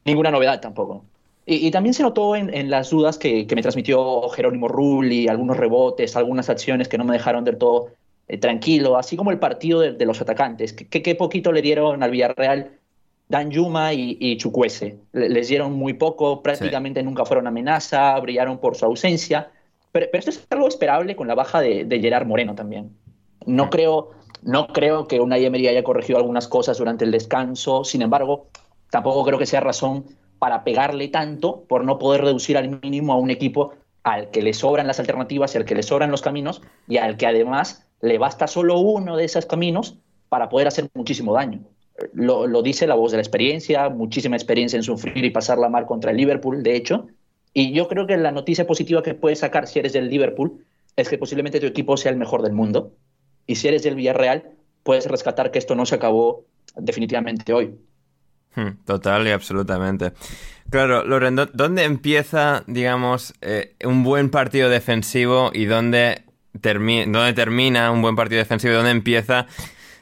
Ninguna 0.04 0.30
novedad 0.30 0.60
tampoco. 0.60 1.06
Y, 1.50 1.72
también 1.72 1.94
se 1.94 2.04
notó 2.04 2.36
en, 2.36 2.70
las 2.70 2.90
dudas 2.90 3.18
que, 3.18 3.48
me 3.56 3.62
transmitió 3.62 4.28
Jerónimo 4.28 4.68
Rulli, 4.68 5.30
algunos 5.30 5.56
rebotes, 5.56 6.18
algunas 6.18 6.50
acciones 6.50 6.90
que 6.90 6.98
no 6.98 7.06
me 7.06 7.14
dejaron 7.14 7.46
del 7.46 7.58
todo 7.58 7.92
eh, 8.28 8.38
tranquilo, 8.38 8.98
así 8.98 9.16
como 9.16 9.32
el 9.32 9.40
partido 9.40 9.80
de, 9.80 10.06
los 10.06 10.22
atacantes, 10.22 10.74
que, 10.74 11.16
poquito 11.16 11.52
le 11.52 11.62
dieron 11.62 12.04
al 12.04 12.12
Villarreal 12.12 12.72
Dan 13.30 13.52
Yuma 13.52 13.94
y, 13.94 14.18
y 14.20 14.38
Chukwese. 14.38 15.00
Les 15.12 15.48
dieron 15.50 15.74
muy 15.74 15.94
poco, 15.94 16.42
prácticamente 16.42 17.04
nunca 17.04 17.26
fueron 17.26 17.48
amenaza, 17.48 18.18
brillaron 18.20 18.58
por 18.58 18.76
su 18.76 18.86
ausencia. 18.86 19.52
Pero, 19.92 20.08
esto 20.14 20.30
es 20.30 20.46
algo 20.50 20.68
esperable 20.68 21.16
con 21.16 21.28
la 21.28 21.36
baja 21.36 21.60
de, 21.60 21.84
de 21.86 22.00
Gerard 22.00 22.26
Moreno 22.26 22.56
también. 22.56 22.96
No 23.46 23.70
creo, 23.70 24.12
no 24.44 24.68
creo 24.68 25.08
que 25.08 25.20
una 25.20 25.38
Emery 25.38 25.68
haya 25.68 25.84
corregido 25.84 26.20
algunas 26.20 26.48
cosas 26.48 26.78
durante 26.78 27.06
el 27.06 27.12
descanso, 27.12 27.84
sin 27.84 28.02
embargo, 28.02 28.48
tampoco 28.92 29.26
creo 29.26 29.40
que 29.40 29.46
sea 29.46 29.60
razón 29.60 30.06
para 30.40 30.64
pegarle 30.64 31.08
tanto 31.08 31.64
por 31.68 31.84
no 31.84 31.98
poder 31.98 32.22
reducir 32.22 32.58
al 32.58 32.80
mínimo 32.82 33.14
a 33.14 33.18
un 33.18 33.30
equipo 33.30 33.74
al 34.04 34.30
que 34.30 34.42
le 34.42 34.54
sobran 34.54 34.88
las 34.88 35.00
alternativas 35.00 35.54
y 35.54 35.58
al 35.58 35.66
que 35.66 35.76
le 35.76 35.84
sobran 35.84 36.12
los 36.12 36.22
caminos 36.22 36.62
y 36.88 36.98
al 36.98 37.18
que 37.18 37.28
además 37.28 37.87
le 38.02 38.18
basta 38.18 38.48
solo 38.48 38.80
uno 38.80 39.18
de 39.18 39.26
esos 39.26 39.46
caminos 39.46 39.98
para 40.30 40.50
poder 40.50 40.68
hacer 40.68 40.90
muchísimo 40.94 41.34
daño. 41.34 41.62
Lo, 42.14 42.62
dice 42.62 42.86
la 42.86 42.96
voz 42.96 43.12
de 43.12 43.18
la 43.18 43.24
experiencia, 43.24 43.90
muchísima 43.90 44.36
experiencia 44.36 44.78
en 44.78 44.84
sufrir 44.84 45.26
y 45.26 45.32
pasarla 45.32 45.68
mal 45.68 45.88
contra 45.88 46.12
el 46.12 46.18
Liverpool, 46.18 46.62
de 46.62 46.76
hecho. 46.76 47.08
Y 47.54 47.74
yo 47.74 47.88
creo 47.88 48.06
que 48.06 48.18
la 48.18 48.32
noticia 48.32 48.68
positiva 48.68 49.02
que 49.02 49.16
puedes 49.16 49.40
sacar 49.40 49.68
si 49.68 49.80
eres 49.80 49.94
del 49.94 50.10
Liverpool 50.10 50.64
es 50.96 51.10
que 51.10 51.18
posiblemente 51.18 51.60
tu 51.60 51.66
equipo 51.66 51.98
sea 51.98 52.12
el 52.12 52.18
mejor 52.18 52.44
del 52.44 52.54
mundo. 52.54 52.94
Y 53.48 53.56
si 53.56 53.68
eres 53.68 53.82
del 53.84 53.96
Villarreal, 53.96 54.52
puedes 54.84 55.06
rescatar 55.08 55.50
que 55.52 55.58
esto 55.58 55.74
no 55.76 55.86
se 55.86 55.96
acabó 55.96 56.46
definitivamente 56.76 57.52
hoy. 57.54 57.76
Hmm, 58.56 58.84
total 58.86 59.28
y 59.28 59.32
absolutamente. 59.32 60.14
Claro, 60.70 61.04
Loren, 61.04 61.36
¿dónde 61.54 61.84
empieza, 61.84 62.64
digamos, 62.68 63.34
eh, 63.42 63.76
un 63.86 64.04
buen 64.04 64.30
partido 64.30 64.70
defensivo 64.70 65.52
y 65.54 65.66
dónde, 65.66 66.24
dónde, 66.62 67.34
termina 67.34 67.92
un 67.92 68.02
buen 68.02 68.16
partido 68.16 68.40
defensivo 68.40 68.74
y 68.74 68.76
dónde 68.76 68.92
empieza, 68.92 69.48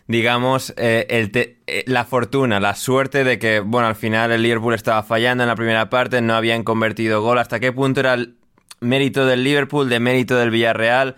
digamos, 0.07 0.73
eh, 0.77 1.05
el 1.09 1.31
eh, 1.35 1.83
la 1.87 2.05
fortuna, 2.05 2.59
la 2.59 2.75
suerte 2.75 3.23
de 3.23 3.39
que, 3.39 3.59
bueno, 3.59 3.87
al 3.87 3.95
final 3.95 4.31
el 4.31 4.43
Liverpool 4.43 4.73
estaba 4.73 5.03
fallando 5.03 5.43
en 5.43 5.49
la 5.49 5.55
primera 5.55 5.89
parte, 5.89 6.21
no 6.21 6.35
habían 6.35 6.63
convertido 6.63 7.21
gol. 7.21 7.39
¿Hasta 7.39 7.59
qué 7.59 7.71
punto 7.71 7.99
era 8.01 8.13
el 8.13 8.35
mérito 8.79 9.25
del 9.25 9.43
Liverpool, 9.43 9.89
de 9.89 9.99
mérito 9.99 10.35
del 10.37 10.51
Villarreal? 10.51 11.15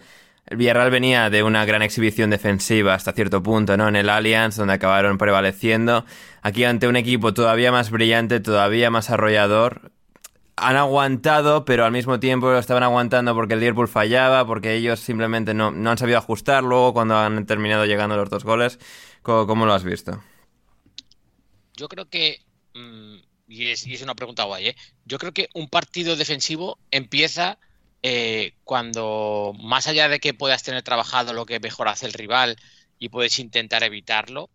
El 0.47 0.55
Villarreal 0.55 0.91
venía 0.91 1.29
de 1.29 1.43
una 1.43 1.65
gran 1.65 1.81
exhibición 1.81 2.29
defensiva 2.29 2.93
hasta 2.93 3.11
cierto 3.11 3.43
punto, 3.43 3.75
¿no? 3.75 3.89
En 3.89 3.97
el 3.97 4.09
Allianz, 4.09 4.55
donde 4.55 4.75
acabaron 4.75 5.17
prevaleciendo. 5.17 6.05
Aquí 6.41 6.63
ante 6.63 6.87
un 6.87 6.95
equipo 6.95 7.33
todavía 7.33 7.73
más 7.73 7.91
brillante, 7.91 8.39
todavía 8.39 8.89
más 8.89 9.09
arrollador. 9.09 9.91
Han 10.57 10.75
aguantado, 10.75 11.65
pero 11.65 11.85
al 11.85 11.91
mismo 11.91 12.19
tiempo 12.19 12.51
lo 12.51 12.57
estaban 12.57 12.83
aguantando 12.83 13.33
porque 13.33 13.53
el 13.53 13.59
Liverpool 13.59 13.87
fallaba, 13.87 14.45
porque 14.45 14.75
ellos 14.75 14.99
simplemente 14.99 15.53
no, 15.53 15.67
han 15.67 15.97
sabido 15.97 16.17
ajustar 16.17 16.63
luego 16.63 16.93
cuando 16.93 17.15
han 17.15 17.45
terminado 17.45 17.85
llegando 17.85 18.17
los 18.17 18.29
dos 18.29 18.43
goles. 18.43 18.79
¿Cómo, 19.21 19.65
lo 19.65 19.73
has 19.73 19.83
visto? 19.83 20.23
Yo 21.75 21.87
creo 21.87 22.09
que, 22.09 22.41
mm, 22.73 23.17
y, 23.47 23.67
es, 23.67 23.85
y 23.85 23.93
es 23.93 24.01
una 24.01 24.15
pregunta 24.15 24.45
guay, 24.45 24.69
¿eh? 24.69 24.75
yo 25.05 25.19
creo 25.19 25.31
que 25.31 25.49
un 25.53 25.69
partido 25.69 26.15
defensivo 26.15 26.79
empieza 26.91 27.59
eh, 28.03 28.53
cuando 28.63 29.53
más 29.59 29.87
allá 29.87 30.07
de 30.07 30.19
que 30.19 30.33
puedas 30.33 30.63
tener 30.63 30.83
trabajado 30.83 31.33
lo 31.33 31.45
que 31.45 31.59
mejor 31.59 31.87
hace 31.87 32.05
el 32.05 32.13
rival 32.13 32.57
y 32.99 33.09
puedes 33.09 33.39
intentar 33.39 33.83
evitarlo, 33.83 34.49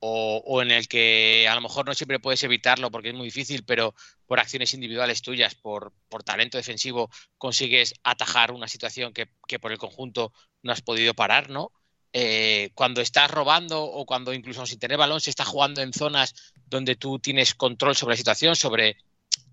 o, 0.00 0.62
en 0.62 0.70
el 0.70 0.88
que 0.88 1.46
a 1.48 1.54
lo 1.54 1.60
mejor 1.60 1.86
no 1.86 1.94
siempre 1.94 2.20
puedes 2.20 2.42
evitarlo 2.44 2.90
porque 2.90 3.08
es 3.08 3.14
muy 3.14 3.26
difícil, 3.26 3.64
pero 3.64 3.94
por 4.26 4.38
acciones 4.38 4.74
individuales 4.74 5.22
tuyas, 5.22 5.54
por, 5.54 5.92
talento 6.24 6.56
defensivo, 6.56 7.10
consigues 7.36 7.94
atajar 8.04 8.52
una 8.52 8.68
situación 8.68 9.12
que, 9.12 9.26
por 9.58 9.72
el 9.72 9.78
conjunto 9.78 10.32
no 10.62 10.72
has 10.72 10.82
podido 10.82 11.14
parar, 11.14 11.50
¿no? 11.50 11.72
Eh, 12.12 12.70
cuando 12.74 13.00
estás 13.00 13.30
robando 13.30 13.82
o 13.82 14.06
cuando 14.06 14.32
incluso 14.32 14.64
sin 14.64 14.78
tener 14.78 14.96
balón 14.96 15.20
se 15.20 15.30
está 15.30 15.44
jugando 15.44 15.82
en 15.82 15.92
zonas 15.92 16.34
donde 16.66 16.96
tú 16.96 17.18
tienes 17.18 17.54
control 17.54 17.94
sobre 17.94 18.14
la 18.14 18.18
situación, 18.18 18.56
sobre 18.56 18.96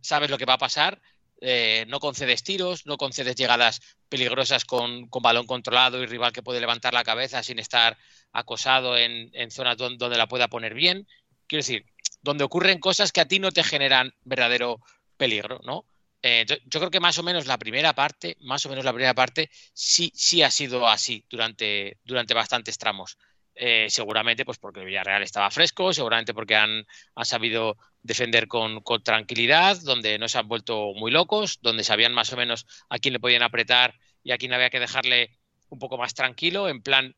sabes 0.02 0.30
lo 0.30 0.38
que 0.38 0.46
va 0.46 0.54
a 0.54 0.58
pasar, 0.58 1.02
eh, 1.42 1.86
no 1.88 2.00
concedes 2.00 2.44
tiros, 2.44 2.86
no 2.86 2.98
concedes 2.98 3.36
llegadas 3.36 3.82
peligrosas 4.10 4.66
con, 4.66 5.10
balón 5.10 5.46
controlado 5.46 6.02
y 6.02 6.06
rival 6.06 6.32
que 6.32 6.44
puede 6.44 6.60
levantar 6.60 6.94
la 6.94 7.04
cabeza 7.04 7.44
sin 7.44 7.60
estar 7.60 7.98
acosado 8.32 8.98
en, 8.98 9.52
zonas 9.52 9.78
donde, 9.78 10.18
la 10.18 10.28
pueda 10.28 10.48
poner 10.48 10.74
bien. 10.74 11.08
Quiero 11.48 11.60
decir, 11.60 11.86
donde 12.22 12.44
ocurren 12.44 12.80
cosas 12.80 13.12
que 13.12 13.22
a 13.22 13.28
ti 13.28 13.40
no 13.40 13.52
te 13.52 13.64
generan 13.64 14.14
verdadero 14.24 14.80
peligro, 15.18 15.60
¿no? 15.64 15.86
Eh, 16.22 16.46
yo, 16.48 16.80
creo 16.80 16.90
que 16.90 17.00
más 17.00 17.20
o 17.20 17.24
menos 17.24 17.46
la 17.46 17.60
primera 17.60 17.94
parte, 17.94 18.36
más 18.40 18.66
o 18.66 18.70
menos 18.70 18.84
la 18.84 18.94
primera 18.94 19.14
parte, 19.14 19.50
sí, 19.74 20.12
sí 20.16 20.42
ha 20.42 20.50
sido 20.50 20.88
así 20.88 21.24
durante, 21.30 22.00
durante 22.04 22.34
bastantes 22.34 22.80
tramos. 22.80 23.18
Eh, 23.58 23.88
seguramente 23.90 24.44
pues 24.44 24.58
porque 24.58 24.82
el 24.82 24.86
Villarreal 24.86 25.24
estaba 25.24 25.50
fresco, 25.50 25.94
seguramente 25.94 26.34
porque 26.34 26.56
han, 26.56 26.86
sabido 27.24 27.78
defender 28.04 28.48
con, 28.48 28.84
tranquilidad, 29.02 29.78
donde 29.82 30.20
no 30.20 30.28
se 30.28 30.38
han 30.38 30.48
vuelto 30.48 30.94
muy 30.94 31.10
locos, 31.12 31.60
donde 31.62 31.86
sabían 31.86 32.14
más 32.14 32.34
o 32.34 32.38
menos 32.38 32.66
a 32.90 33.00
quién 33.00 33.14
le 33.14 33.20
podían 33.20 33.44
apretar 33.44 33.96
y 34.24 34.32
a 34.32 34.38
quién 34.38 34.54
había 34.54 34.70
que 34.70 34.82
dejarle 34.82 35.32
un 35.70 35.80
poco 35.80 35.98
más 35.98 36.14
tranquilo, 36.14 36.68
en 36.68 36.82
plan, 36.82 37.16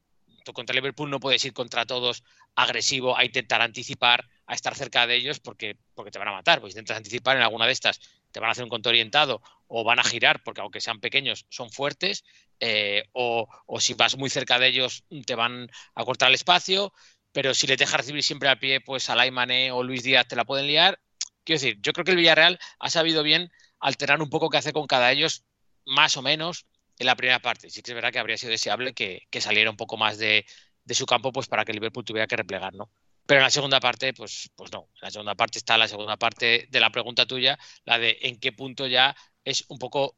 contra 0.54 0.76
Liverpool 0.76 1.10
no 1.10 1.20
puedes 1.20 1.44
ir 1.44 1.54
contra 1.54 1.86
todos 1.86 2.24
agresivo 2.56 3.18
a 3.18 3.26
intentar 3.26 3.62
anticipar, 3.62 4.26
a 4.46 4.54
estar 4.54 4.76
cerca 4.76 5.06
de 5.08 5.16
ellos 5.16 5.40
porque, 5.40 5.76
porque 5.94 6.12
te 6.12 6.20
van 6.20 6.30
a 6.30 6.34
matar, 6.34 6.62
pues 6.62 6.74
intentas 6.74 6.98
anticipar 6.98 7.36
en 7.36 7.44
alguna 7.44 7.66
de 7.66 7.74
estas, 7.74 8.00
te 8.38 8.42
van 8.42 8.50
a 8.50 8.52
hacer 8.52 8.66
un 8.66 8.70
conto 8.70 8.90
orientado 8.90 9.42
o 9.66 9.84
van 9.84 9.98
a 9.98 10.04
girar, 10.04 10.44
porque 10.44 10.62
aunque 10.62 10.80
sean 10.80 11.00
pequeños, 11.00 11.48
son 11.50 11.72
fuertes, 11.72 12.24
eh, 12.60 13.06
o, 13.14 13.48
si 13.80 13.96
vas 13.96 14.16
muy 14.16 14.30
cerca 14.30 14.60
de 14.60 14.68
ellos 14.68 15.04
te 15.26 15.34
van 15.34 15.68
a 15.96 16.06
cortar 16.06 16.30
el 16.30 16.36
espacio, 16.36 16.94
pero 17.32 17.56
si 17.56 17.66
les 17.66 17.80
dejas 17.80 18.02
recibir 18.02 18.22
siempre 18.22 18.48
al 18.48 18.60
pie, 18.60 18.80
pues 18.80 19.10
Alay 19.10 19.32
Mané 19.32 19.72
o 19.72 19.82
Luis 19.82 20.04
Díaz 20.04 20.28
te 20.28 20.36
la 20.36 20.46
pueden 20.46 20.68
liar. 20.68 21.00
Quiero 21.44 21.60
decir, 21.60 21.80
yo 21.82 21.94
creo 21.94 22.06
que 22.06 22.12
el 22.12 22.18
Villarreal 22.18 22.60
ha 22.78 22.90
sabido 22.92 23.24
bien 23.24 23.52
alterar 23.80 24.22
un 24.22 24.30
poco 24.30 24.52
qué 24.52 24.58
hace 24.58 24.72
con 24.72 24.86
cada 24.86 25.08
de 25.08 25.14
ellos, 25.14 25.44
más 25.84 26.16
o 26.16 26.22
menos, 26.22 26.68
en 27.00 27.08
la 27.08 27.16
primera 27.16 27.40
parte. 27.40 27.72
Sí 27.72 27.82
que 27.82 27.90
es 27.90 27.96
verdad 27.96 28.12
que 28.12 28.20
habría 28.20 28.38
sido 28.38 28.52
deseable 28.52 28.94
que, 28.94 29.28
saliera 29.42 29.72
un 29.72 29.78
poco 29.78 29.98
más 29.98 30.20
de, 30.20 30.46
su 30.92 31.08
campo 31.08 31.32
pues 31.32 31.48
para 31.48 31.66
que 31.66 31.74
Liverpool 31.74 32.06
tuviera 32.06 32.28
que 32.28 32.36
replegar, 32.36 32.76
¿no? 32.76 32.92
Pero 33.28 33.42
en 33.42 33.44
la 33.44 33.52
segunda 33.52 33.80
parte, 33.80 34.14
pues, 34.14 34.50
pues 34.56 34.72
no. 34.72 34.90
En 34.96 35.02
la 35.02 35.12
segunda 35.12 35.36
parte 35.36 35.60
está 35.60 35.78
la 35.78 35.88
segunda 35.88 36.18
parte 36.18 36.68
de 36.72 36.80
la 36.80 36.90
pregunta 36.92 37.26
tuya, 37.26 37.60
la 37.84 38.00
de 38.00 38.18
en 38.22 38.40
qué 38.40 38.54
punto 38.54 38.88
ya 38.88 39.16
es 39.44 39.66
un 39.68 39.78
poco 39.78 40.16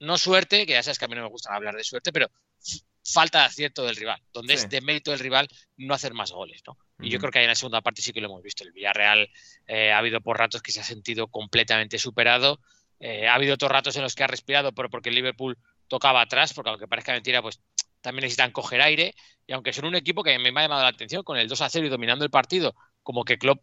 no 0.00 0.18
suerte, 0.18 0.66
que 0.66 0.72
ya 0.72 0.82
sabes 0.82 0.98
que 0.98 1.04
a 1.04 1.08
mí 1.08 1.14
no 1.14 1.22
me 1.22 1.28
gusta 1.28 1.54
hablar 1.54 1.76
de 1.76 1.84
suerte, 1.84 2.12
pero 2.12 2.30
falta 3.04 3.40
de 3.40 3.44
acierto 3.44 3.84
del 3.84 3.96
rival, 3.96 4.20
donde 4.32 4.54
es 4.54 4.68
de 4.68 4.80
mérito 4.80 5.10
del 5.10 5.20
rival 5.20 5.48
no 5.76 5.94
hacer 5.94 6.12
más 6.14 6.32
goles, 6.32 6.62
¿no? 6.66 6.76
Y 6.98 7.10
yo 7.10 7.18
creo 7.18 7.30
que 7.30 7.38
ahí 7.38 7.44
en 7.44 7.50
la 7.50 7.54
segunda 7.54 7.82
parte 7.82 8.00
sí 8.00 8.12
que 8.12 8.22
lo 8.22 8.28
hemos 8.28 8.42
visto. 8.42 8.64
El 8.64 8.72
Villarreal 8.72 9.30
eh, 9.66 9.92
ha 9.92 9.98
habido 9.98 10.22
por 10.22 10.38
ratos 10.38 10.62
que 10.62 10.72
se 10.72 10.80
ha 10.80 10.84
sentido 10.84 11.28
completamente 11.28 11.98
superado. 11.98 12.60
Eh, 12.98 13.28
ha 13.28 13.34
habido 13.34 13.54
otros 13.54 13.70
ratos 13.70 13.96
en 13.96 14.02
los 14.02 14.14
que 14.14 14.24
ha 14.24 14.26
respirado, 14.26 14.72
pero 14.72 14.88
porque 14.88 15.10
el 15.10 15.14
Liverpool 15.14 15.58
tocaba 15.88 16.22
atrás, 16.22 16.54
porque 16.54 16.70
aunque 16.70 16.88
parezca 16.88 17.12
mentira, 17.12 17.42
pues 17.42 17.60
también 18.06 18.22
necesitan 18.22 18.52
coger 18.52 18.80
aire. 18.80 19.16
Y 19.48 19.52
aunque 19.52 19.72
son 19.72 19.86
un 19.86 19.96
equipo 19.96 20.22
que 20.22 20.38
me 20.38 20.48
ha 20.48 20.62
llamado 20.62 20.82
la 20.82 20.88
atención 20.88 21.24
con 21.24 21.38
el 21.38 21.48
2 21.48 21.60
a 21.60 21.68
0 21.68 21.86
y 21.86 21.88
dominando 21.88 22.24
el 22.24 22.30
partido, 22.30 22.76
como 23.02 23.24
que 23.24 23.36
Klopp 23.36 23.60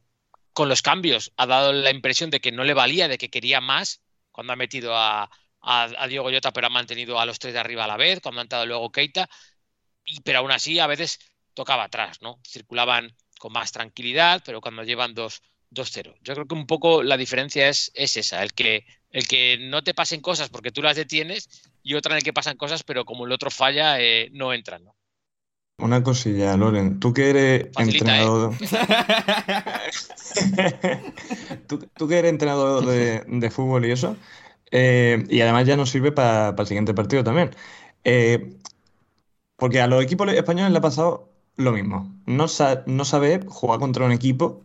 con 0.51 0.67
los 0.67 0.81
cambios 0.81 1.31
ha 1.37 1.45
dado 1.45 1.71
la 1.71 1.91
impresión 1.91 2.29
de 2.29 2.41
que 2.41 2.51
no 2.51 2.65
le 2.65 2.73
valía, 2.73 3.07
de 3.07 3.17
que 3.17 3.29
quería 3.29 3.61
más, 3.61 4.01
cuando 4.31 4.51
ha 4.51 4.57
metido 4.57 4.97
a, 4.97 5.29
a, 5.61 6.07
Diego 6.07 6.29
Llota, 6.29 6.51
pero 6.51 6.67
ha 6.67 6.69
mantenido 6.69 7.19
a 7.19 7.25
los 7.25 7.39
tres 7.39 7.53
de 7.53 7.59
arriba 7.61 7.85
a 7.85 7.87
la 7.87 7.95
vez, 7.95 8.19
cuando 8.19 8.41
ha 8.41 8.43
entrado 8.43 8.65
luego 8.65 8.91
Keita, 8.91 9.29
y, 10.03 10.19
pero 10.21 10.39
aún 10.39 10.51
así 10.51 10.77
a 10.79 10.87
veces 10.87 11.19
tocaba 11.53 11.85
atrás, 11.85 12.21
¿no? 12.21 12.41
Circulaban 12.45 13.15
con 13.39 13.53
más 13.53 13.71
tranquilidad, 13.71 14.43
pero 14.45 14.59
cuando 14.59 14.83
llevan 14.83 15.15
2-0. 15.15 15.39
Yo 16.21 16.33
creo 16.33 16.47
que 16.47 16.55
un 16.55 16.67
poco 16.67 17.01
la 17.01 17.15
diferencia 17.15 17.69
es, 17.69 17.91
es 17.95 18.17
esa, 18.17 18.43
el 18.43 18.53
que, 18.53 18.85
el 19.09 19.25
que 19.25 19.57
no 19.57 19.83
te 19.83 19.93
pasen 19.93 20.19
cosas 20.19 20.49
porque 20.49 20.71
tú 20.71 20.81
las 20.81 20.97
detienes 20.97 21.47
y 21.83 21.95
otra 21.95 22.13
en 22.13 22.17
el 22.17 22.23
que 22.23 22.33
pasan 22.33 22.57
cosas, 22.57 22.83
pero 22.83 23.05
como 23.05 23.25
el 23.25 23.31
otro 23.31 23.51
falla, 23.51 23.99
eh, 23.99 24.29
no 24.31 24.53
entran, 24.53 24.85
¿no? 24.85 24.95
Una 25.79 26.03
cosilla, 26.03 26.55
Loren, 26.55 26.99
tú 26.99 27.13
que 27.13 27.29
eres 27.31 27.63
¿eh? 27.65 27.71
entrenador. 27.77 28.53
tú, 31.67 32.07
que 32.07 32.17
eres 32.17 32.29
entrenador 32.29 32.85
de, 32.85 33.51
fútbol 33.51 33.85
y 33.85 33.91
eso, 33.91 34.15
eh, 34.71 35.23
y 35.29 35.41
además 35.41 35.67
ya 35.67 35.75
nos 35.75 35.89
sirve 35.89 36.11
para 36.11 36.55
el 36.57 36.67
siguiente 36.67 36.93
partido 36.93 37.23
también. 37.23 37.51
Eh, 38.03 38.55
porque 39.57 39.81
a 39.81 39.87
los 39.87 40.03
equipos 40.03 40.31
españoles 40.31 40.71
le 40.71 40.77
ha 40.77 40.81
pasado 40.81 41.31
lo 41.55 41.71
mismo. 41.71 42.13
No, 42.25 42.45
no 42.85 43.05
sabe 43.05 43.41
jugar 43.47 43.79
contra 43.79 44.05
un 44.05 44.11
equipo 44.11 44.63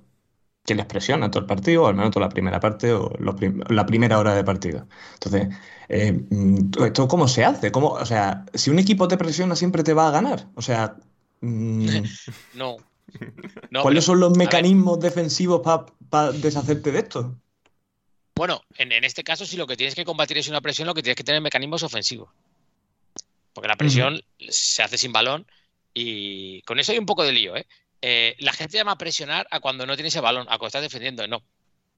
que 0.68 0.75
les 0.75 0.84
presiona 0.84 1.30
todo 1.30 1.40
el 1.40 1.46
partido, 1.46 1.84
o 1.84 1.87
al 1.87 1.94
menos 1.94 2.10
toda 2.10 2.26
la 2.26 2.28
primera 2.28 2.60
parte 2.60 2.92
o 2.92 3.10
la 3.18 3.87
primera 3.87 4.18
hora 4.18 4.34
de 4.34 4.44
partido. 4.44 4.87
Entonces, 5.14 5.48
eh, 5.88 6.12
mm, 6.12 6.84
¿esto 6.84 7.08
cómo 7.08 7.26
se 7.26 7.42
hace? 7.42 7.72
¿Cómo, 7.72 7.92
o 7.92 8.04
sea, 8.04 8.44
si 8.52 8.68
un 8.68 8.78
equipo 8.78 9.08
te 9.08 9.16
presiona, 9.16 9.56
siempre 9.56 9.82
te 9.82 9.94
va 9.94 10.08
a 10.08 10.10
ganar. 10.10 10.46
O 10.56 10.60
sea, 10.60 10.96
mm, 11.40 11.88
no. 12.54 12.76
¿Cuáles 13.80 14.04
son 14.04 14.20
los 14.20 14.37
mecanismos 14.37 15.00
defensivos 15.00 15.62
para 16.10 16.32
deshacerte 16.32 16.92
de 16.92 16.98
esto? 16.98 17.34
Bueno, 18.34 18.60
en, 18.76 18.92
este 19.04 19.25
caso, 19.25 19.46
si 19.46 19.56
lo 19.56 19.66
que 19.66 19.76
tienes 19.76 19.94
que 19.94 20.04
combatir 20.04 20.37
es 20.37 20.48
una 20.48 20.60
presión, 20.60 20.87
lo 20.87 20.92
que 20.92 21.02
tienes 21.02 21.16
que 21.16 21.25
tener 21.25 21.40
mecanismos 21.40 21.82
ofensivos. 21.82 22.28
Porque 23.54 23.68
la 23.68 23.76
presión 23.76 24.20
se 24.38 24.82
hace 24.82 24.98
sin 24.98 25.12
balón 25.12 25.46
y 25.94 26.60
con 26.62 26.78
eso 26.78 26.92
hay 26.92 26.98
un 26.98 27.06
poco 27.06 27.25
de 27.25 27.32
lío. 27.32 27.56
¿eh? 27.56 27.66
¿Eh? 28.02 28.36
la 28.38 28.52
gente 28.52 28.76
llama 28.76 28.98
presionar 28.98 29.46
a 29.50 29.60
cuando 29.60 29.86
no 29.86 29.96
tienes 29.96 30.14
el 30.16 30.22
balón, 30.22 30.46
a 30.48 30.58
cuando 30.58 30.66
estás 30.68 30.82
defendiendo. 30.82 31.26
No. 31.26 31.42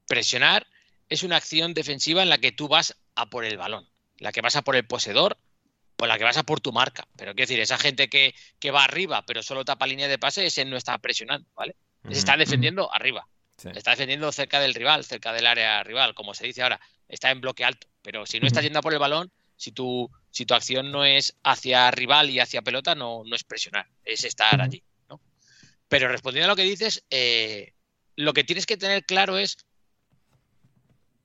Presionar 0.07 0.67
es 1.09 1.23
una 1.23 1.37
acción 1.37 1.75
defensiva 1.75 2.23
en 2.23 2.29
la 2.29 2.39
que 2.39 2.53
tú 2.53 2.69
vas 2.69 2.97
a 3.15 3.27
por 3.27 3.45
el 3.45 3.57
balón, 3.57 3.89
la 4.19 4.33
que 4.33 4.41
vas 4.41 4.57
a 4.57 4.63
por 4.63 4.77
el 4.77 4.87
poseedor 4.87 5.39
o 5.99 6.07
la 6.07 6.19
que 6.19 6.25
vas 6.25 6.37
a 6.37 6.45
por 6.45 6.61
tu 6.61 6.73
marca. 6.73 7.07
Pero 7.17 7.35
quiero 7.35 7.49
decir, 7.49 7.61
esa 7.61 7.79
gente 7.79 8.09
que, 8.09 8.35
va 8.71 8.85
arriba 8.85 9.25
pero 9.27 9.43
solo 9.43 9.65
tapa 9.65 9.87
línea 9.87 10.09
de 10.09 10.19
pase, 10.19 10.47
ese 10.47 10.65
no 10.65 10.77
está 10.77 10.97
presionando, 10.99 11.49
¿vale? 11.55 11.77
está 12.09 12.37
defendiendo 12.37 12.93
arriba. 12.95 13.27
Está 13.75 13.91
defendiendo 13.91 14.33
cerca 14.33 14.59
del 14.59 14.75
rival, 14.75 15.05
cerca 15.05 15.35
del 15.35 15.47
área 15.47 15.83
rival, 15.83 16.15
como 16.15 16.33
se 16.33 16.47
dice 16.47 16.63
ahora. 16.63 16.81
Está 17.09 17.31
en 17.31 17.43
bloque 17.43 17.65
alto. 17.65 17.89
Pero 18.01 18.25
si 18.25 18.41
no 18.41 18.47
estás 18.47 18.63
yendo 18.63 18.81
por 18.81 18.95
el 18.95 18.99
balón, 18.99 19.31
si 19.57 19.73
tu, 19.73 20.11
si 20.31 20.47
tu 20.47 20.55
acción 20.55 20.91
no 20.91 21.05
es 21.05 21.37
hacia 21.43 21.91
rival 21.91 22.31
y 22.31 22.41
hacia 22.41 22.63
pelota, 22.63 22.95
no, 22.95 23.23
no 23.27 23.37
es 23.37 23.45
presionar, 23.45 23.87
es 24.05 24.25
estar 24.25 24.59
allí. 24.63 24.83
Pero 25.91 26.09
respondiendo 26.09 26.47
a 26.47 26.53
lo 26.53 26.57
que 26.57 26.63
dices, 26.63 27.05
eh, 27.11 27.75
lo 28.17 28.33
que 28.33 28.45
tienes 28.45 28.65
que 28.65 28.79
tener 28.79 29.05
claro 29.05 29.37
es 29.37 29.59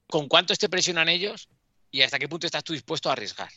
con 0.08 0.28
cuánto 0.28 0.54
te 0.56 0.68
presionan 0.68 1.08
ellos 1.08 1.48
y 1.92 2.02
hasta 2.02 2.20
qué 2.20 2.28
punto 2.28 2.48
estás 2.48 2.66
tú 2.66 2.74
dispuesto 2.74 3.10
a 3.10 3.14
arriesgar. 3.14 3.51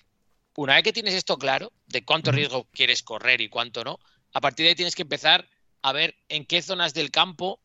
Una 0.56 0.74
vez 0.74 0.84
que 0.84 0.92
tienes 0.92 1.14
esto 1.14 1.36
claro, 1.36 1.72
de 1.86 2.04
cuánto 2.04 2.30
riesgo 2.30 2.68
quieres 2.72 3.02
correr 3.02 3.40
y 3.40 3.48
cuánto 3.48 3.82
no, 3.82 3.98
a 4.32 4.40
partir 4.40 4.64
de 4.64 4.70
ahí 4.70 4.74
tienes 4.76 4.94
que 4.94 5.02
empezar 5.02 5.48
a 5.82 5.92
ver 5.92 6.14
en 6.28 6.44
qué 6.44 6.62
zonas 6.62 6.94
del 6.94 7.10
campo 7.10 7.60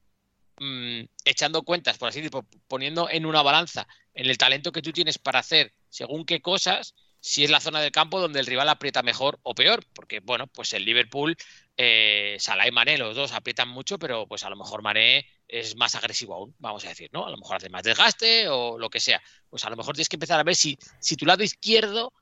Mm, 0.60 1.06
echando 1.26 1.64
cuentas, 1.64 1.98
por 1.98 2.10
así 2.10 2.22
decirlo, 2.22 2.46
poniendo 2.68 3.10
en 3.10 3.26
una 3.26 3.42
balanza 3.42 3.88
en 4.14 4.28
el 4.28 4.38
talento 4.38 4.72
que 4.72 4.84
tú 4.84 4.92
tienes 4.92 5.18
para 5.18 5.40
hacer 5.40 5.74
según 5.90 6.26
qué 6.26 6.42
cosas, 6.42 6.94
si 7.20 7.44
es 7.44 7.50
la 7.50 7.60
zona 7.60 7.82
del 7.82 7.92
campo 7.92 8.20
donde 8.20 8.40
el 8.40 8.46
rival 8.46 8.70
aprieta 8.70 9.02
mejor 9.02 9.40
o 9.44 9.56
peor, 9.56 9.84
porque 9.94 10.20
bueno, 10.20 10.48
pues 10.48 10.74
el 10.74 10.86
Liverpool, 10.86 11.36
eh, 11.76 12.38
Salah 12.40 12.68
y 12.68 12.72
Mané, 12.72 12.98
los 12.98 13.16
dos 13.16 13.32
aprietan 13.32 13.68
mucho, 13.68 13.98
pero 13.98 14.28
pues 14.28 14.44
a 14.44 14.50
lo 14.50 14.56
mejor 14.56 14.82
Mané 14.82 15.26
es 15.48 15.76
más 15.76 15.96
agresivo 15.96 16.36
aún, 16.36 16.56
vamos 16.60 16.86
a 16.86 16.90
decir, 16.90 17.10
¿no? 17.12 17.26
A 17.26 17.32
lo 17.32 17.38
mejor 17.38 17.58
hace 17.58 17.70
más 17.70 17.84
desgaste 17.84 18.48
o 18.50 18.78
lo 18.78 18.90
que 18.90 19.00
sea. 19.00 19.22
Pues 19.50 19.64
a 19.66 19.70
lo 19.70 19.76
mejor 19.76 19.96
tienes 19.96 20.10
que 20.10 20.16
empezar 20.16 20.40
a 20.40 20.44
ver 20.44 20.56
si, 20.56 20.78
si 21.00 21.16
tu 21.16 21.26
lado 21.26 21.44
izquierdo 21.44 22.14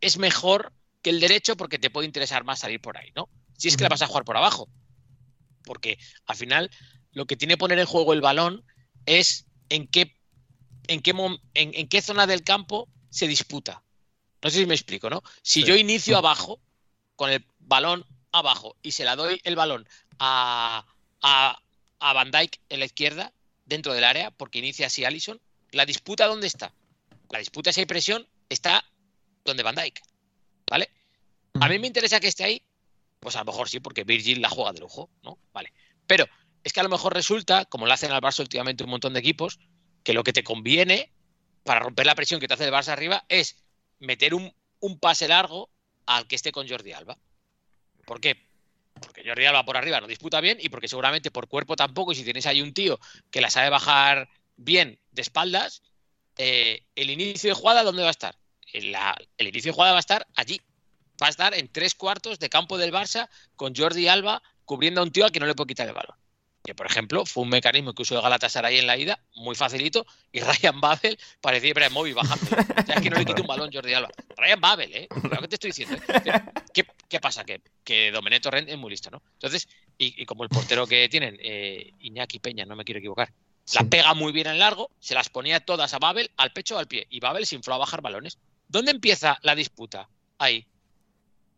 es 0.00 0.18
mejor 0.18 0.72
que 1.02 1.10
el 1.10 1.20
derecho 1.20 1.56
porque 1.56 1.78
te 1.78 1.90
puede 1.90 2.06
interesar 2.06 2.44
más 2.44 2.60
salir 2.60 2.80
por 2.80 2.98
ahí, 2.98 3.10
¿no? 3.14 3.28
Si 3.56 3.68
es 3.68 3.76
que 3.76 3.82
la 3.82 3.88
vas 3.88 4.02
a 4.02 4.06
jugar 4.06 4.24
por 4.24 4.36
abajo. 4.36 4.68
Porque 5.64 5.98
al 6.26 6.36
final 6.36 6.70
lo 7.12 7.26
que 7.26 7.36
tiene 7.36 7.54
que 7.54 7.58
poner 7.58 7.78
en 7.78 7.86
juego 7.86 8.12
el 8.12 8.20
balón 8.20 8.64
es 9.06 9.46
en 9.68 9.86
qué, 9.86 10.16
en 10.88 11.00
qué, 11.00 11.14
en, 11.54 11.88
qué 11.88 12.02
zona 12.02 12.26
del 12.26 12.42
campo 12.42 12.88
se 13.10 13.28
disputa. 13.28 13.82
No 14.42 14.50
sé 14.50 14.58
si 14.58 14.66
me 14.66 14.74
explico, 14.74 15.10
¿no? 15.10 15.22
Si 15.42 15.64
yo 15.64 15.76
inicio 15.76 16.16
abajo, 16.16 16.60
con 17.16 17.30
el 17.30 17.44
balón 17.58 18.06
abajo, 18.32 18.76
y 18.82 18.92
se 18.92 19.04
la 19.04 19.16
doy 19.16 19.40
el 19.44 19.56
balón 19.56 19.88
a, 20.18 20.86
a, 21.22 21.62
a 21.98 22.12
Van 22.12 22.30
Dyke 22.30 22.60
en 22.68 22.80
la 22.80 22.86
izquierda, 22.86 23.32
dentro 23.66 23.94
del 23.94 24.04
área, 24.04 24.30
porque 24.30 24.58
inicia 24.58 24.86
así 24.86 25.04
Allison, 25.04 25.40
¿la 25.70 25.86
disputa 25.86 26.26
dónde 26.26 26.46
está? 26.46 26.74
La 27.30 27.38
disputa, 27.38 27.72
si 27.72 27.80
hay 27.80 27.86
presión, 27.86 28.28
está 28.48 28.84
donde 29.44 29.62
Van 29.62 29.76
Dyke. 29.76 30.02
¿Vale? 30.68 30.90
¿A 31.60 31.68
mí 31.68 31.78
me 31.78 31.86
interesa 31.86 32.20
que 32.20 32.28
esté 32.28 32.44
ahí? 32.44 32.62
Pues 33.20 33.36
a 33.36 33.40
lo 33.40 33.46
mejor 33.46 33.68
sí, 33.68 33.80
porque 33.80 34.04
Virgil 34.04 34.40
la 34.40 34.48
juega 34.48 34.72
de 34.72 34.80
lujo, 34.80 35.10
¿no? 35.22 35.38
Vale. 35.52 35.72
Pero 36.06 36.26
es 36.64 36.72
que 36.72 36.80
a 36.80 36.82
lo 36.82 36.88
mejor 36.88 37.14
resulta, 37.14 37.64
como 37.64 37.86
lo 37.86 37.92
hacen 37.92 38.12
al 38.12 38.20
Barça 38.20 38.40
últimamente 38.40 38.84
un 38.84 38.90
montón 38.90 39.12
de 39.12 39.20
equipos, 39.20 39.58
que 40.02 40.12
lo 40.12 40.24
que 40.24 40.32
te 40.32 40.42
conviene 40.42 41.12
para 41.64 41.80
romper 41.80 42.06
la 42.06 42.14
presión 42.14 42.40
que 42.40 42.48
te 42.48 42.54
hace 42.54 42.64
el 42.64 42.72
Barça 42.72 42.88
arriba 42.88 43.24
es 43.28 43.56
meter 43.98 44.34
un, 44.34 44.52
pase 44.98 45.28
largo 45.28 45.70
al 46.06 46.26
que 46.26 46.36
esté 46.36 46.52
con 46.52 46.68
Jordi 46.68 46.92
Alba. 46.92 47.18
¿Por 48.10 48.20
qué? 48.20 48.44
Porque 48.94 49.22
Jordi 49.24 49.44
Alba 49.44 49.64
por 49.64 49.76
arriba 49.76 50.00
no 50.00 50.08
disputa 50.08 50.40
bien 50.40 50.58
y 50.60 50.68
porque 50.68 50.88
seguramente 50.88 51.30
por 51.30 51.46
cuerpo 51.46 51.76
tampoco, 51.76 52.10
y 52.10 52.16
si 52.16 52.24
tienes 52.24 52.44
ahí 52.44 52.60
un 52.60 52.74
tío 52.74 52.98
que 53.30 53.40
la 53.40 53.50
sabe 53.50 53.70
bajar 53.70 54.28
bien 54.56 54.98
de 55.12 55.22
espaldas, 55.22 55.84
eh, 56.36 56.82
el 56.96 57.10
inicio 57.10 57.50
de 57.50 57.54
jugada, 57.54 57.84
¿dónde 57.84 58.02
va 58.02 58.08
a 58.08 58.10
estar? 58.10 58.36
el 58.72 59.46
inicio 59.46 59.70
de 59.70 59.74
jugada 59.74 59.92
va 59.92 59.98
a 59.98 60.00
estar 60.00 60.26
allí. 60.34 60.60
Va 61.22 61.28
a 61.28 61.30
estar 61.30 61.54
en 61.54 61.68
tres 61.68 61.94
cuartos 61.94 62.40
de 62.40 62.48
campo 62.48 62.78
del 62.78 62.92
Barça 62.92 63.28
con 63.54 63.76
Jordi 63.76 64.08
Alba 64.08 64.42
cubriendo 64.64 65.02
a 65.02 65.04
un 65.04 65.12
tío 65.12 65.24
al 65.24 65.30
que 65.30 65.38
no 65.38 65.46
le 65.46 65.54
puede 65.54 65.68
quitar 65.68 65.86
el 65.86 65.94
balón 65.94 66.19
que 66.70 66.74
por 66.76 66.86
ejemplo 66.86 67.26
fue 67.26 67.42
un 67.42 67.48
mecanismo 67.48 67.92
que 67.94 68.02
usó 68.02 68.22
Galatasaray 68.22 68.78
en 68.78 68.86
la 68.86 68.96
ida, 68.96 69.18
muy 69.34 69.56
facilito, 69.56 70.06
y 70.30 70.38
Ryan 70.38 70.80
Babel 70.80 71.18
parecía 71.40 71.70
Ibrahimovic 71.70 72.14
bajando. 72.14 72.46
O 72.46 72.86
sea, 72.86 72.94
es 72.94 73.02
que 73.02 73.10
no 73.10 73.18
le 73.18 73.24
quita 73.24 73.40
un 73.40 73.48
balón 73.48 73.70
Jordi 73.72 73.92
Alba. 73.92 74.08
Ryan 74.36 74.60
Babel, 74.60 74.94
¿eh? 74.94 75.08
Lo 75.24 75.40
que 75.40 75.48
te 75.48 75.56
estoy 75.56 75.70
diciendo. 75.70 75.96
¿eh? 75.96 76.84
¿Qué, 77.08 77.18
pasa? 77.18 77.42
Que, 77.42 77.60
que 77.82 78.12
Domenech 78.12 78.44
Torrent 78.44 78.68
es 78.68 78.78
muy 78.78 78.88
listo, 78.88 79.10
¿no? 79.10 79.20
Entonces, 79.32 79.66
y, 79.98 80.24
como 80.26 80.44
el 80.44 80.48
portero 80.48 80.86
que 80.86 81.08
tienen, 81.08 81.38
eh, 81.42 81.92
Iñaki 81.98 82.38
Peña, 82.38 82.64
no 82.64 82.76
me 82.76 82.84
quiero 82.84 83.00
equivocar, 83.00 83.32
la 83.74 83.82
pega 83.82 84.14
muy 84.14 84.30
bien 84.30 84.46
en 84.46 84.60
largo, 84.60 84.92
se 85.00 85.16
las 85.16 85.28
ponía 85.28 85.58
todas 85.58 85.92
a 85.92 85.98
Babel, 85.98 86.30
al 86.36 86.52
pecho 86.52 86.76
o 86.76 86.78
al 86.78 86.86
pie, 86.86 87.08
y 87.10 87.18
Babel 87.18 87.46
se 87.46 87.56
infló 87.56 87.74
a 87.74 87.78
bajar 87.78 88.00
balones. 88.00 88.38
¿Dónde 88.68 88.92
empieza 88.92 89.40
la 89.42 89.56
disputa? 89.56 90.08
Ahí. 90.38 90.68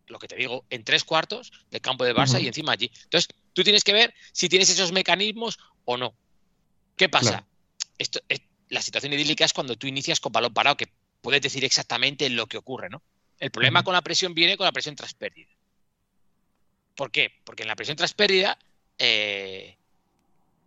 Lo 0.06 0.18
que 0.18 0.26
te 0.26 0.36
digo, 0.36 0.64
en 0.70 0.84
tres 0.84 1.04
cuartos 1.04 1.52
del 1.70 1.82
campo 1.82 2.04
de 2.04 2.14
Barça 2.14 2.40
y 2.40 2.46
encima 2.46 2.72
allí. 2.72 2.90
Entonces, 3.04 3.28
Tú 3.52 3.62
tienes 3.62 3.84
que 3.84 3.92
ver 3.92 4.14
si 4.32 4.48
tienes 4.48 4.70
esos 4.70 4.92
mecanismos 4.92 5.58
o 5.84 5.96
no. 5.96 6.14
¿Qué 6.96 7.08
pasa? 7.08 7.46
Esto, 7.98 8.20
la 8.68 8.82
situación 8.82 9.12
idílica 9.12 9.44
es 9.44 9.52
cuando 9.52 9.76
tú 9.76 9.86
inicias 9.86 10.20
con 10.20 10.32
balón 10.32 10.54
parado, 10.54 10.76
que 10.76 10.88
puedes 11.20 11.42
decir 11.42 11.64
exactamente 11.64 12.28
lo 12.30 12.46
que 12.46 12.58
ocurre, 12.58 12.88
¿no? 12.88 13.02
El 13.38 13.50
problema 13.50 13.82
con 13.82 13.92
la 13.92 14.02
presión 14.02 14.34
viene 14.34 14.56
con 14.56 14.64
la 14.64 14.72
presión 14.72 14.96
tras 14.96 15.14
pérdida. 15.14 15.50
¿Por 16.94 17.10
qué? 17.10 17.32
Porque 17.44 17.62
en 17.62 17.68
la 17.68 17.76
presión 17.76 17.96
tras 17.96 18.14
pérdida, 18.14 18.58
eh, 18.98 19.76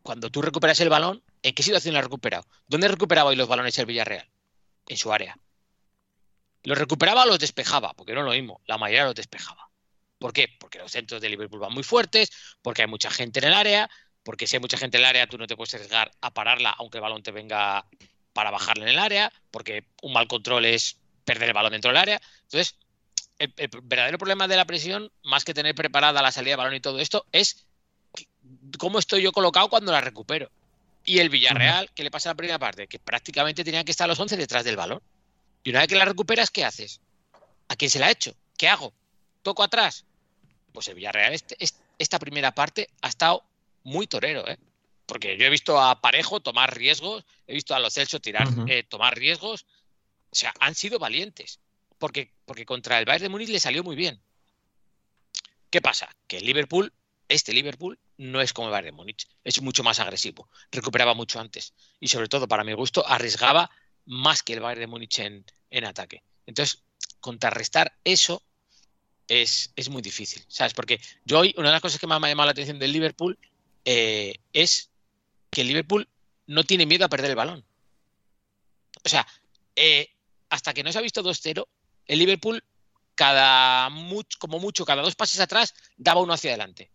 cuando 0.03 0.29
tú 0.29 0.41
recuperas 0.41 0.79
el 0.81 0.89
balón, 0.89 1.23
¿en 1.41 1.55
qué 1.55 1.63
situación 1.63 1.93
lo 1.93 1.99
has 1.99 2.05
recuperado? 2.05 2.45
¿Dónde 2.67 2.87
recuperaba 2.87 3.29
hoy 3.29 3.35
los 3.35 3.47
balones 3.47 3.77
el 3.79 3.85
Villarreal? 3.85 4.29
En 4.87 4.97
su 4.97 5.11
área. 5.11 5.37
¿Los 6.63 6.77
recuperaba 6.77 7.23
o 7.23 7.27
los 7.27 7.39
despejaba? 7.39 7.93
Porque 7.93 8.13
no 8.13 8.23
lo 8.23 8.31
mismo, 8.31 8.61
la 8.65 8.77
mayoría 8.77 9.05
los 9.05 9.15
despejaba. 9.15 9.64
¿Por 10.25 10.33
qué? 10.33 10.49
Porque 10.59 10.79
los 10.79 10.91
centros 10.91 11.21
de 11.21 11.29
Liverpool 11.29 11.59
van 11.59 11.71
muy 11.71 11.83
fuertes, 11.83 12.31
porque 12.63 12.81
hay 12.81 12.87
mucha 12.87 13.11
gente 13.11 13.37
en 13.37 13.45
el 13.45 13.53
área, 13.53 13.87
porque 14.23 14.47
si 14.47 14.55
hay 14.55 14.59
mucha 14.59 14.75
gente 14.75 14.97
en 14.97 15.03
el 15.03 15.09
área 15.09 15.27
tú 15.27 15.37
no 15.37 15.45
te 15.45 15.55
puedes 15.55 15.75
arriesgar 15.75 16.11
a 16.19 16.33
pararla 16.33 16.71
aunque 16.71 16.97
el 16.97 17.03
balón 17.03 17.21
te 17.21 17.29
venga 17.29 17.85
para 18.33 18.49
bajarle 18.49 18.85
en 18.85 18.89
el 18.89 18.97
área, 18.97 19.31
porque 19.51 19.85
un 20.01 20.13
mal 20.13 20.27
control 20.27 20.65
es 20.65 20.97
perder 21.25 21.49
el 21.49 21.53
balón 21.53 21.73
dentro 21.73 21.89
del 21.89 21.97
área. 21.97 22.19
Entonces, 22.41 22.75
el, 23.37 23.53
verdadero 23.83 24.17
problema 24.17 24.47
de 24.47 24.55
la 24.55 24.65
presión, 24.65 25.11
más 25.21 25.43
que 25.43 25.53
tener 25.53 25.75
preparada 25.75 26.23
la 26.23 26.31
salida 26.31 26.53
de 26.53 26.57
balón 26.57 26.73
y 26.73 26.79
todo 26.79 26.99
esto, 26.99 27.27
es 27.31 27.67
cómo 28.79 28.97
estoy 28.97 29.21
yo 29.21 29.31
colocado 29.31 29.69
cuando 29.69 29.91
la 29.91 30.01
recupero. 30.01 30.49
Y 31.03 31.19
el 31.19 31.29
Villarreal, 31.29 31.91
¿qué 31.93 32.03
le 32.03 32.09
pasa 32.09 32.29
a 32.29 32.33
la 32.33 32.37
primera 32.37 32.57
parte? 32.57 32.87
Que 32.87 32.97
prácticamente 32.97 33.63
tenía 33.63 33.83
que 33.83 33.91
estar 33.91 34.07
los 34.07 34.19
11 34.19 34.37
detrás 34.37 34.63
del 34.63 34.75
balón. 34.75 35.03
Y 35.63 35.69
una 35.69 35.81
vez 35.81 35.87
que 35.87 35.95
la 35.95 36.05
recuperas, 36.05 36.49
¿qué 36.49 36.65
haces? 36.65 36.99
¿A 37.67 37.75
quién 37.75 37.91
se 37.91 37.99
la 37.99 38.07
ha 38.07 38.11
hecho? 38.11 38.35
¿Qué 38.57 38.67
hago? 38.67 38.91
¿Toco 39.43 39.61
atrás? 39.61 40.05
Pues 40.75 40.89
el 40.89 40.95
Villarreal, 40.95 41.33
este, 41.33 41.55
esta 41.97 42.19
primera 42.19 42.53
parte 42.53 42.89
ha 43.01 43.07
estado 43.07 43.43
muy 43.83 44.07
torero, 44.07 44.45
¿eh? 44.47 44.59
Porque 45.05 45.37
yo 45.37 45.45
he 45.45 45.49
visto 45.49 45.79
a 45.79 46.01
Parejo 46.01 46.41
tomar 46.41 46.75
riesgos, 46.75 47.23
he 47.47 47.53
visto 47.53 47.73
a 47.73 47.79
los 47.79 47.93
Celso 47.93 48.19
tirar, 48.19 48.47
eh, 48.67 48.83
tomar 48.83 49.15
riesgos. 49.15 49.65
O 50.31 50.35
sea, 50.35 50.53
han 50.59 50.75
sido 50.75 50.99
valientes. 50.99 51.61
Porque, 51.97 52.33
porque 52.45 52.65
contra 52.65 52.99
el 52.99 53.05
Bayern 53.05 53.23
de 53.23 53.29
Múnich 53.29 53.49
le 53.49 53.59
salió 53.61 53.83
muy 53.83 53.95
bien. 53.95 54.19
¿Qué 55.69 55.79
pasa? 55.81 56.13
Que 56.27 56.39
el 56.39 56.45
Liverpool, 56.45 56.91
este 57.29 57.53
Liverpool, 57.53 57.97
no 58.17 58.41
es 58.41 58.51
como 58.51 58.67
el 58.67 58.71
Bayern 58.71 58.87
de 58.87 58.91
Múnich. 58.91 59.27
Es 59.45 59.61
mucho 59.61 59.81
más 59.81 59.99
agresivo. 60.01 60.49
Recuperaba 60.71 61.13
mucho 61.13 61.39
antes. 61.39 61.73
Y 62.01 62.09
sobre 62.09 62.27
todo, 62.27 62.49
para 62.49 62.65
mi 62.65 62.73
gusto, 62.73 63.07
arriesgaba 63.07 63.71
más 64.05 64.43
que 64.43 64.53
el 64.53 64.59
Bayern 64.59 64.81
de 64.81 64.87
Múnich 64.87 65.19
en, 65.19 65.45
en 65.69 65.85
ataque. 65.85 66.23
Entonces, 66.45 66.83
contrarrestar 67.21 67.97
eso 68.03 68.43
es, 69.27 69.71
es, 69.75 69.89
muy 69.89 70.01
difícil, 70.01 70.43
¿sabes? 70.47 70.73
Porque 70.73 70.99
yo 71.25 71.39
hoy, 71.39 71.53
una 71.57 71.69
de 71.69 71.73
las 71.73 71.81
cosas 71.81 71.99
que 71.99 72.07
más 72.07 72.19
me 72.19 72.27
ha 72.27 72.31
llamado 72.31 72.47
la 72.47 72.51
atención 72.51 72.79
del 72.79 72.91
Liverpool 72.91 73.37
eh, 73.85 74.35
es 74.53 74.89
que 75.49 75.61
el 75.61 75.67
Liverpool 75.67 76.07
no 76.47 76.63
tiene 76.63 76.85
miedo 76.85 77.05
a 77.05 77.09
perder 77.09 77.31
el 77.31 77.35
balón. 77.35 77.65
O 79.03 79.09
sea, 79.09 79.25
eh, 79.75 80.09
hasta 80.49 80.73
que 80.73 80.83
no 80.83 80.91
se 80.91 80.99
ha 80.99 81.01
visto 81.01 81.23
2-0, 81.23 81.65
el 82.07 82.19
Liverpool, 82.19 82.63
cada 83.15 83.89
como 84.39 84.59
mucho, 84.59 84.85
cada 84.85 85.01
dos 85.01 85.15
pases 85.15 85.39
atrás, 85.39 85.73
daba 85.97 86.21
uno 86.21 86.33
hacia 86.33 86.51
adelante. 86.51 86.91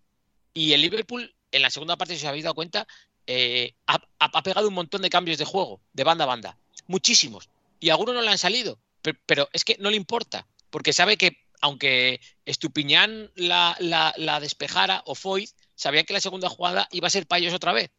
Y 0.55 0.73
el 0.73 0.83
Liverpool, 0.83 1.35
en 1.53 1.63
la 1.63 1.71
segunda 1.71 1.97
parte, 1.97 2.15
si 2.17 2.25
os 2.25 2.29
habéis 2.29 2.45
dado 2.45 2.55
cuenta, 2.55 2.87
eh, 3.27 3.75
ha, 3.87 4.01
ha, 4.19 4.43
pegado 4.43 4.69
un 4.69 4.75
montón 4.75 5.03
de 5.03 5.11
cambios 5.11 5.39
de 5.39 5.45
juego, 5.45 5.81
de 5.93 6.05
banda 6.05 6.25
a 6.25 6.29
banda. 6.29 6.59
Muchísimos. 6.87 7.49
Y 7.79 7.91
algunos 7.91 8.15
no 8.15 8.23
le 8.23 8.31
han 8.31 8.39
salido. 8.39 8.79
pero 9.27 9.49
es 9.53 9.65
que 9.65 9.77
no 9.79 9.91
le 9.91 9.97
importa, 9.97 10.47
porque 10.71 10.93
sabe 10.93 11.17
que 11.17 11.39
aunque 11.61 12.21
Estupiñán 12.45 13.31
la, 13.35 13.77
la, 13.79 14.41
despejara 14.41 15.03
o 15.07 15.15
Foyt, 15.15 15.51
sabían 15.75 16.05
que 16.05 16.13
la 16.13 16.21
segunda 16.21 16.49
jugada 16.49 16.89
iba 16.91 17.07
a 17.07 17.11
ser 17.11 17.27
para 17.27 17.41
ellos 17.41 17.55
otra 17.55 17.73
vez. 17.73 17.91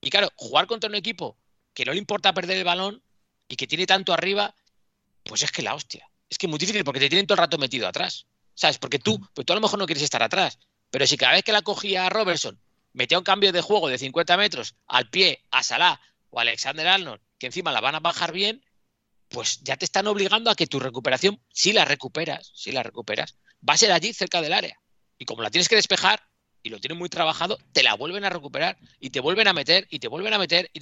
Y 0.00 0.10
claro, 0.10 0.30
jugar 0.36 0.66
contra 0.66 0.88
un 0.88 0.96
equipo 0.96 1.36
que 1.72 1.84
no 1.84 1.92
le 1.92 1.98
importa 1.98 2.34
perder 2.34 2.58
el 2.58 2.64
balón 2.64 3.02
y 3.48 3.56
que 3.56 3.66
tiene 3.66 3.86
tanto 3.86 4.12
arriba, 4.12 4.54
pues 5.24 5.42
es 5.42 5.52
que 5.52 5.62
la 5.62 5.74
hostia. 5.74 6.08
Es 6.28 6.38
que 6.38 6.46
es 6.46 6.50
muy 6.50 6.58
difícil 6.58 6.84
porque 6.84 7.00
te 7.00 7.08
tienen 7.08 7.26
todo 7.26 7.34
el 7.34 7.40
rato 7.40 7.58
metido 7.58 7.86
atrás. 7.86 8.26
¿Sabes? 8.54 8.78
Porque 8.78 8.98
tú, 8.98 9.20
pues 9.34 9.44
tú 9.46 9.52
a 9.52 9.56
lo 9.56 9.62
mejor 9.62 9.78
no 9.78 9.86
quieres 9.86 10.02
estar 10.02 10.22
atrás. 10.22 10.58
Pero 10.90 11.06
si 11.06 11.16
cada 11.16 11.34
vez 11.34 11.44
que 11.44 11.52
la 11.52 11.62
cogía 11.62 12.08
Robertson 12.08 12.58
metía 12.92 13.18
un 13.18 13.24
cambio 13.24 13.52
de 13.52 13.60
juego 13.60 13.88
de 13.88 13.98
50 13.98 14.36
metros 14.38 14.74
al 14.86 15.10
pie 15.10 15.44
a 15.50 15.62
Salah 15.62 16.00
o 16.30 16.38
a 16.38 16.42
Alexander 16.42 16.88
Arnold, 16.88 17.20
que 17.38 17.46
encima 17.46 17.70
la 17.70 17.82
van 17.82 17.94
a 17.94 18.00
bajar 18.00 18.32
bien, 18.32 18.64
pues 19.36 19.60
ya 19.62 19.76
te 19.76 19.84
están 19.84 20.06
obligando 20.06 20.50
a 20.50 20.54
que 20.54 20.66
tu 20.66 20.80
recuperación, 20.80 21.38
si 21.52 21.74
la 21.74 21.84
recuperas, 21.84 22.52
si 22.54 22.72
la 22.72 22.82
recuperas, 22.82 23.36
va 23.68 23.74
a 23.74 23.76
ser 23.76 23.92
allí 23.92 24.14
cerca 24.14 24.40
del 24.40 24.54
área. 24.54 24.80
Y 25.18 25.26
como 25.26 25.42
la 25.42 25.50
tienes 25.50 25.68
que 25.68 25.76
despejar 25.76 26.26
y 26.62 26.70
lo 26.70 26.80
tienes 26.80 26.96
muy 26.96 27.10
trabajado, 27.10 27.58
te 27.72 27.82
la 27.82 27.92
vuelven 27.96 28.24
a 28.24 28.30
recuperar 28.30 28.78
y 28.98 29.10
te 29.10 29.20
vuelven 29.20 29.46
a 29.46 29.52
meter 29.52 29.86
y 29.90 29.98
te 29.98 30.08
vuelven 30.08 30.32
a 30.32 30.38
meter. 30.38 30.70
Y, 30.72 30.80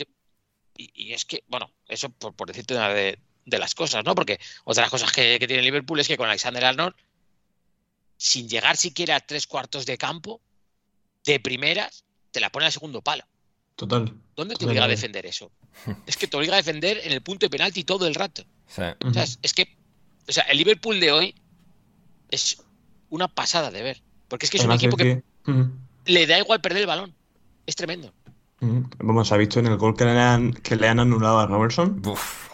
y, 0.76 1.14
es 1.14 1.24
que, 1.24 1.42
bueno, 1.48 1.68
eso 1.88 2.10
por, 2.10 2.46
decirte 2.46 2.74
una 2.74 2.90
de, 2.90 3.18
las 3.44 3.74
cosas, 3.74 4.04
¿no? 4.04 4.14
Porque 4.14 4.38
otra 4.62 4.82
de 4.82 4.84
las 4.84 4.90
cosas 4.92 5.10
que, 5.10 5.36
que 5.40 5.48
tiene 5.48 5.60
Liverpool 5.64 5.98
es 5.98 6.06
que 6.06 6.16
con 6.16 6.28
Alexander 6.28 6.64
Arnold, 6.64 6.94
sin 8.16 8.48
llegar 8.48 8.76
siquiera 8.76 9.16
a 9.16 9.20
tres 9.20 9.48
cuartos 9.48 9.84
de 9.84 9.98
campo, 9.98 10.40
de 11.24 11.40
primeras, 11.40 12.04
te 12.30 12.38
la 12.38 12.50
pone 12.50 12.66
al 12.66 12.72
segundo 12.72 13.02
palo. 13.02 13.24
Total. 13.76 14.14
¿Dónde 14.36 14.54
te 14.54 14.66
obliga 14.66 14.84
a 14.84 14.88
defender 14.88 15.26
eso? 15.26 15.50
Es 16.06 16.16
que 16.16 16.26
te 16.26 16.36
obliga 16.36 16.54
a 16.54 16.56
defender 16.56 17.00
en 17.04 17.12
el 17.12 17.22
punto 17.22 17.46
de 17.46 17.50
penalti 17.50 17.84
todo 17.84 18.06
el 18.06 18.14
rato. 18.14 18.44
es 19.42 19.52
que, 19.52 19.76
o 20.28 20.32
sea, 20.32 20.44
el 20.44 20.58
Liverpool 20.58 21.00
de 21.00 21.12
hoy 21.12 21.34
es 22.30 22.62
una 23.10 23.28
pasada 23.28 23.70
de 23.70 23.82
ver. 23.82 24.02
Porque 24.28 24.46
es 24.46 24.50
que 24.50 24.58
es 24.58 24.64
un 24.64 24.72
equipo 24.72 24.96
que, 24.96 25.22
le 26.06 26.26
da 26.26 26.38
igual 26.38 26.60
perder 26.60 26.82
el 26.82 26.86
balón. 26.86 27.14
Es 27.66 27.76
tremendo. 27.76 28.12
Vamos, 28.98 29.30
ha 29.30 29.36
visto 29.36 29.60
en 29.60 29.66
el 29.66 29.76
gol 29.76 29.94
que 29.94 30.04
le 30.04 30.18
han, 30.18 30.52
que 30.52 30.76
le 30.76 30.88
han 30.88 30.98
anulado 30.98 31.38
a 31.38 31.46
Robertson. 31.46 32.00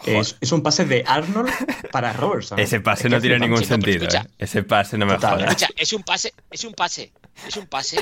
es, 0.05 0.51
un 0.51 0.61
pase 0.61 0.85
de 0.85 1.03
Arnold 1.07 1.49
para 1.91 2.11
Robertson. 2.11 2.59
Ese 2.59 2.81
pase 2.81 3.07
no 3.07 3.21
tiene 3.21 3.39
ningún 3.39 3.63
sentido. 3.63 4.07
¿eh? 4.07 4.21
Ese 4.37 4.63
pase 4.63 4.97
no 4.97 5.05
me 5.05 5.15
jodas. 5.15 5.65
es 5.77 5.93
un 5.93 6.03
pase, 6.03 6.33
es 6.49 6.65
un 6.65 6.73
pase, 6.73 7.13
es 7.47 7.55
un 7.55 7.67
pase 7.67 7.97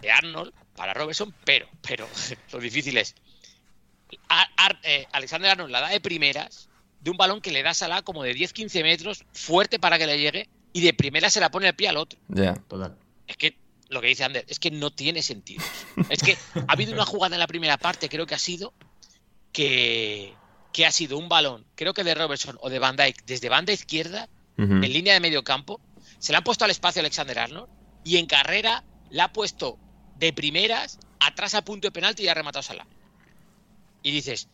de 0.00 0.10
Arnold 0.10 0.52
para 0.76 0.94
Robertson, 0.94 1.34
pero, 1.44 1.68
pero 1.86 2.08
lo 2.52 2.58
difícil 2.58 2.96
es. 2.96 3.14
Eh, 4.82 5.06
Alexander 5.12 5.50
Arnold 5.50 5.70
la 5.70 5.80
da 5.80 5.88
de 5.88 6.00
primeras, 6.00 6.68
de 7.00 7.10
un 7.10 7.16
balón 7.16 7.40
que 7.40 7.50
le 7.50 7.62
da 7.62 7.70
a 7.70 7.74
Salah 7.74 8.02
como 8.02 8.22
de 8.22 8.34
10-15 8.34 8.82
metros, 8.82 9.24
fuerte 9.32 9.78
para 9.78 9.98
que 9.98 10.06
le 10.06 10.18
llegue, 10.18 10.48
y 10.72 10.80
de 10.82 10.94
primera 10.94 11.30
se 11.30 11.40
la 11.40 11.50
pone 11.50 11.68
el 11.68 11.74
pie 11.74 11.88
al 11.88 11.96
otro. 11.96 12.18
Ya, 12.28 12.54
Es 13.26 13.36
que 13.36 13.56
lo 13.88 14.00
que 14.00 14.08
dice 14.08 14.24
Ander, 14.24 14.44
es 14.48 14.58
que 14.58 14.70
no 14.70 14.90
tiene 14.90 15.22
sentido. 15.22 15.62
Es 16.08 16.22
que 16.22 16.36
ha 16.54 16.72
habido 16.72 16.92
una 16.92 17.04
jugada 17.04 17.36
en 17.36 17.40
la 17.40 17.46
primera 17.46 17.76
parte, 17.76 18.08
creo 18.08 18.26
que 18.26 18.34
ha 18.34 18.38
sido, 18.38 18.72
que, 19.52 20.34
que 20.72 20.86
ha 20.86 20.90
sido 20.92 21.18
un 21.18 21.28
balón, 21.28 21.66
creo 21.74 21.92
que 21.92 22.04
de 22.04 22.14
Robertson 22.14 22.58
o 22.60 22.70
de 22.70 22.78
Van 22.78 22.96
Dyke, 22.96 23.22
desde 23.26 23.48
banda 23.48 23.72
izquierda, 23.72 24.28
en 24.56 24.80
línea 24.80 25.14
de 25.14 25.20
medio 25.20 25.42
campo, 25.42 25.80
se 26.20 26.30
le 26.30 26.38
ha 26.38 26.44
puesto 26.44 26.64
al 26.64 26.70
espacio 26.70 27.00
a 27.00 27.02
Alexander 27.02 27.38
Arnold, 27.38 27.68
y 28.04 28.18
en 28.18 28.26
carrera 28.26 28.84
la 29.10 29.24
ha 29.24 29.32
puesto 29.32 29.76
de 30.26 30.32
primeras, 30.32 30.98
atrás 31.18 31.54
a 31.54 31.62
punto 31.62 31.88
de 31.88 31.92
penalti 31.92 32.22
y 32.22 32.28
ha 32.28 32.34
rematado 32.34 32.62
Salah. 32.62 32.86
Y 34.02 34.12
dices, 34.12 34.48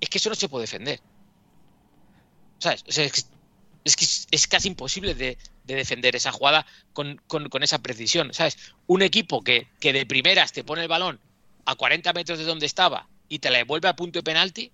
es 0.00 0.08
que 0.10 0.18
eso 0.18 0.28
no 0.28 0.34
se 0.34 0.48
puede 0.48 0.64
defender. 0.64 1.00
¿Sabes? 2.58 2.84
es, 2.86 3.96
que 3.96 4.06
es 4.30 4.46
casi 4.46 4.68
imposible 4.68 5.14
de, 5.14 5.38
defender 5.64 6.14
esa 6.16 6.32
jugada 6.32 6.66
con, 6.92 7.18
esa 7.62 7.78
precisión. 7.78 8.32
¿Sabes? 8.34 8.58
Un 8.86 9.02
equipo 9.02 9.42
que, 9.42 9.68
que, 9.80 9.92
de 9.92 10.04
primeras 10.04 10.52
te 10.52 10.64
pone 10.64 10.82
el 10.82 10.88
balón 10.88 11.18
a 11.64 11.74
40 11.74 12.12
metros 12.12 12.38
de 12.38 12.44
donde 12.44 12.66
estaba 12.66 13.08
y 13.28 13.38
te 13.38 13.50
la 13.50 13.58
devuelve 13.58 13.88
a 13.88 13.96
punto 13.96 14.18
de 14.18 14.22
penalti, 14.22 14.70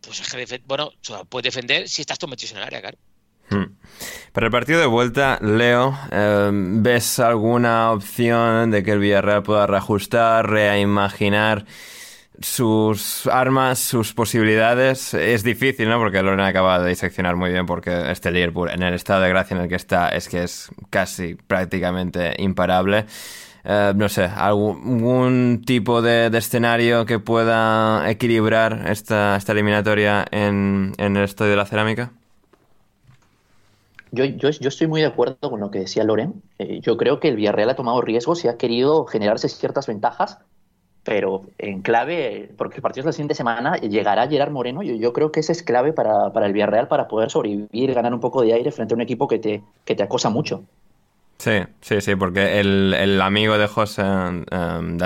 pues 0.00 0.20
es 0.20 0.32
que, 0.32 0.62
bueno, 0.66 0.92
puede 1.28 1.48
defender 1.48 1.88
si 1.88 2.02
estás 2.02 2.18
tú 2.18 2.28
metido 2.28 2.52
en 2.52 2.58
el 2.58 2.64
área, 2.64 2.80
claro. 2.80 2.98
Hmm. 3.50 3.76
Para 4.34 4.46
el 4.46 4.50
partido 4.50 4.80
de 4.80 4.86
vuelta, 4.86 5.38
Leo, 5.40 5.96
em, 6.10 6.82
¿ves 6.82 7.20
alguna 7.20 7.92
opción 7.92 8.72
de 8.72 8.82
que 8.82 8.90
el 8.90 8.98
Villarreal 8.98 9.44
pueda 9.44 9.68
reajustar, 9.68 10.50
reimaginar 10.50 11.66
sus 12.40 13.28
armas, 13.28 13.78
sus 13.78 14.12
posibilidades? 14.12 15.14
Es 15.14 15.44
difícil, 15.44 15.88
¿no? 15.88 16.00
Porque 16.00 16.20
Lorena 16.20 16.48
acaba 16.48 16.80
de 16.80 16.88
diseccionar 16.88 17.36
muy 17.36 17.52
bien 17.52 17.64
porque 17.64 18.10
este 18.10 18.32
Liverpool, 18.32 18.70
en 18.70 18.82
el 18.82 18.94
estado 18.94 19.20
de 19.20 19.28
gracia 19.28 19.56
en 19.56 19.62
el 19.62 19.68
que 19.68 19.76
está, 19.76 20.08
es 20.08 20.28
que 20.28 20.42
es 20.42 20.68
casi 20.90 21.36
prácticamente 21.36 22.34
imparable. 22.38 23.06
Eh, 23.62 23.92
no 23.94 24.08
sé, 24.08 24.24
algún 24.24 25.62
tipo 25.64 26.02
de, 26.02 26.26
escenario 26.36 27.06
que 27.06 27.20
pueda 27.20 28.10
equilibrar 28.10 28.90
esta, 28.90 29.36
esta 29.36 29.52
eliminatoria 29.52 30.24
en, 30.32 30.92
en 30.98 31.16
el 31.16 31.22
Estadio 31.22 31.52
de 31.52 31.56
la 31.56 31.66
Cerámica? 31.66 32.10
Yo, 34.14 34.24
yo, 34.24 34.50
yo, 34.50 34.68
estoy 34.68 34.86
muy 34.86 35.00
de 35.00 35.08
acuerdo 35.08 35.50
con 35.50 35.60
lo 35.60 35.70
que 35.70 35.80
decía 35.80 36.04
Loren. 36.04 36.42
Eh, 36.58 36.80
yo 36.80 36.96
creo 36.96 37.20
que 37.20 37.28
el 37.28 37.36
Villarreal 37.36 37.70
ha 37.70 37.76
tomado 37.76 38.00
riesgos 38.00 38.44
y 38.44 38.48
ha 38.48 38.56
querido 38.56 39.06
generarse 39.06 39.48
ciertas 39.48 39.86
ventajas, 39.86 40.38
pero 41.02 41.42
en 41.58 41.82
clave, 41.82 42.50
porque 42.56 42.76
el 42.76 42.82
partido 42.82 43.02
es 43.02 43.06
la 43.06 43.12
siguiente 43.12 43.34
semana, 43.34 43.76
llegará 43.76 44.28
Gerard 44.28 44.52
Moreno. 44.52 44.82
Yo, 44.82 44.94
yo 44.94 45.12
creo 45.12 45.32
que 45.32 45.40
ese 45.40 45.52
es 45.52 45.62
clave 45.62 45.92
para, 45.92 46.32
para, 46.32 46.46
el 46.46 46.52
Villarreal 46.52 46.88
para 46.88 47.08
poder 47.08 47.30
sobrevivir, 47.30 47.92
ganar 47.92 48.14
un 48.14 48.20
poco 48.20 48.42
de 48.42 48.52
aire 48.54 48.70
frente 48.72 48.94
a 48.94 48.96
un 48.96 49.02
equipo 49.02 49.28
que 49.28 49.38
te, 49.38 49.62
que 49.84 49.94
te 49.94 50.02
acosa 50.02 50.30
mucho. 50.30 50.64
Sí, 51.38 51.60
sí, 51.80 52.00
sí, 52.00 52.14
porque 52.14 52.60
el, 52.60 52.94
el 52.94 53.20
amigo 53.20 53.58
de 53.58 53.66
José 53.66 54.02
um, 54.02 54.96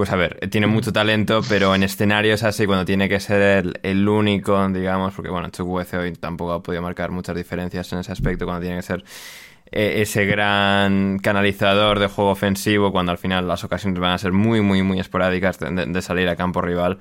pues 0.00 0.12
a 0.12 0.16
ver, 0.16 0.48
tiene 0.48 0.66
mucho 0.66 0.94
talento, 0.94 1.42
pero 1.46 1.74
en 1.74 1.82
escenarios 1.82 2.42
así, 2.42 2.64
cuando 2.64 2.86
tiene 2.86 3.06
que 3.06 3.20
ser 3.20 3.70
el, 3.82 4.08
único, 4.08 4.66
digamos, 4.70 5.12
porque 5.12 5.28
bueno, 5.28 5.50
Chukwueze 5.50 5.98
hoy 5.98 6.12
tampoco 6.14 6.54
ha 6.54 6.62
podido 6.62 6.80
marcar 6.80 7.10
muchas 7.10 7.36
diferencias 7.36 7.92
en 7.92 7.98
ese 7.98 8.10
aspecto, 8.10 8.46
cuando 8.46 8.62
tiene 8.62 8.76
que 8.76 8.82
ser 8.82 9.04
eh, 9.70 10.00
ese 10.00 10.24
gran 10.24 11.18
canalizador 11.18 11.98
de 11.98 12.06
juego 12.06 12.30
ofensivo, 12.30 12.92
cuando 12.92 13.12
al 13.12 13.18
final 13.18 13.46
las 13.46 13.62
ocasiones 13.62 14.00
van 14.00 14.12
a 14.12 14.16
ser 14.16 14.32
muy, 14.32 14.62
muy, 14.62 14.82
muy 14.82 14.98
esporádicas 14.98 15.58
de, 15.58 16.00
salir 16.00 16.30
a 16.30 16.36
campo 16.36 16.62
rival, 16.62 16.98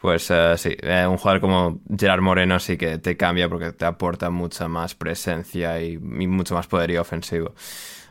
pues 0.00 0.28
eh, 0.32 0.54
sí, 0.56 0.76
eh, 0.80 1.06
un 1.08 1.18
jugador 1.18 1.40
como 1.40 1.78
Gerard 1.96 2.20
Moreno 2.20 2.58
sí 2.58 2.76
que 2.76 2.98
te 2.98 3.16
cambia 3.16 3.48
porque 3.48 3.70
te 3.70 3.84
aporta 3.84 4.28
mucha 4.28 4.66
más 4.66 4.96
presencia 4.96 5.80
y, 5.80 5.92
y 5.92 6.26
mucho 6.26 6.56
más 6.56 6.66
poderío 6.66 7.00
ofensivo. 7.00 7.54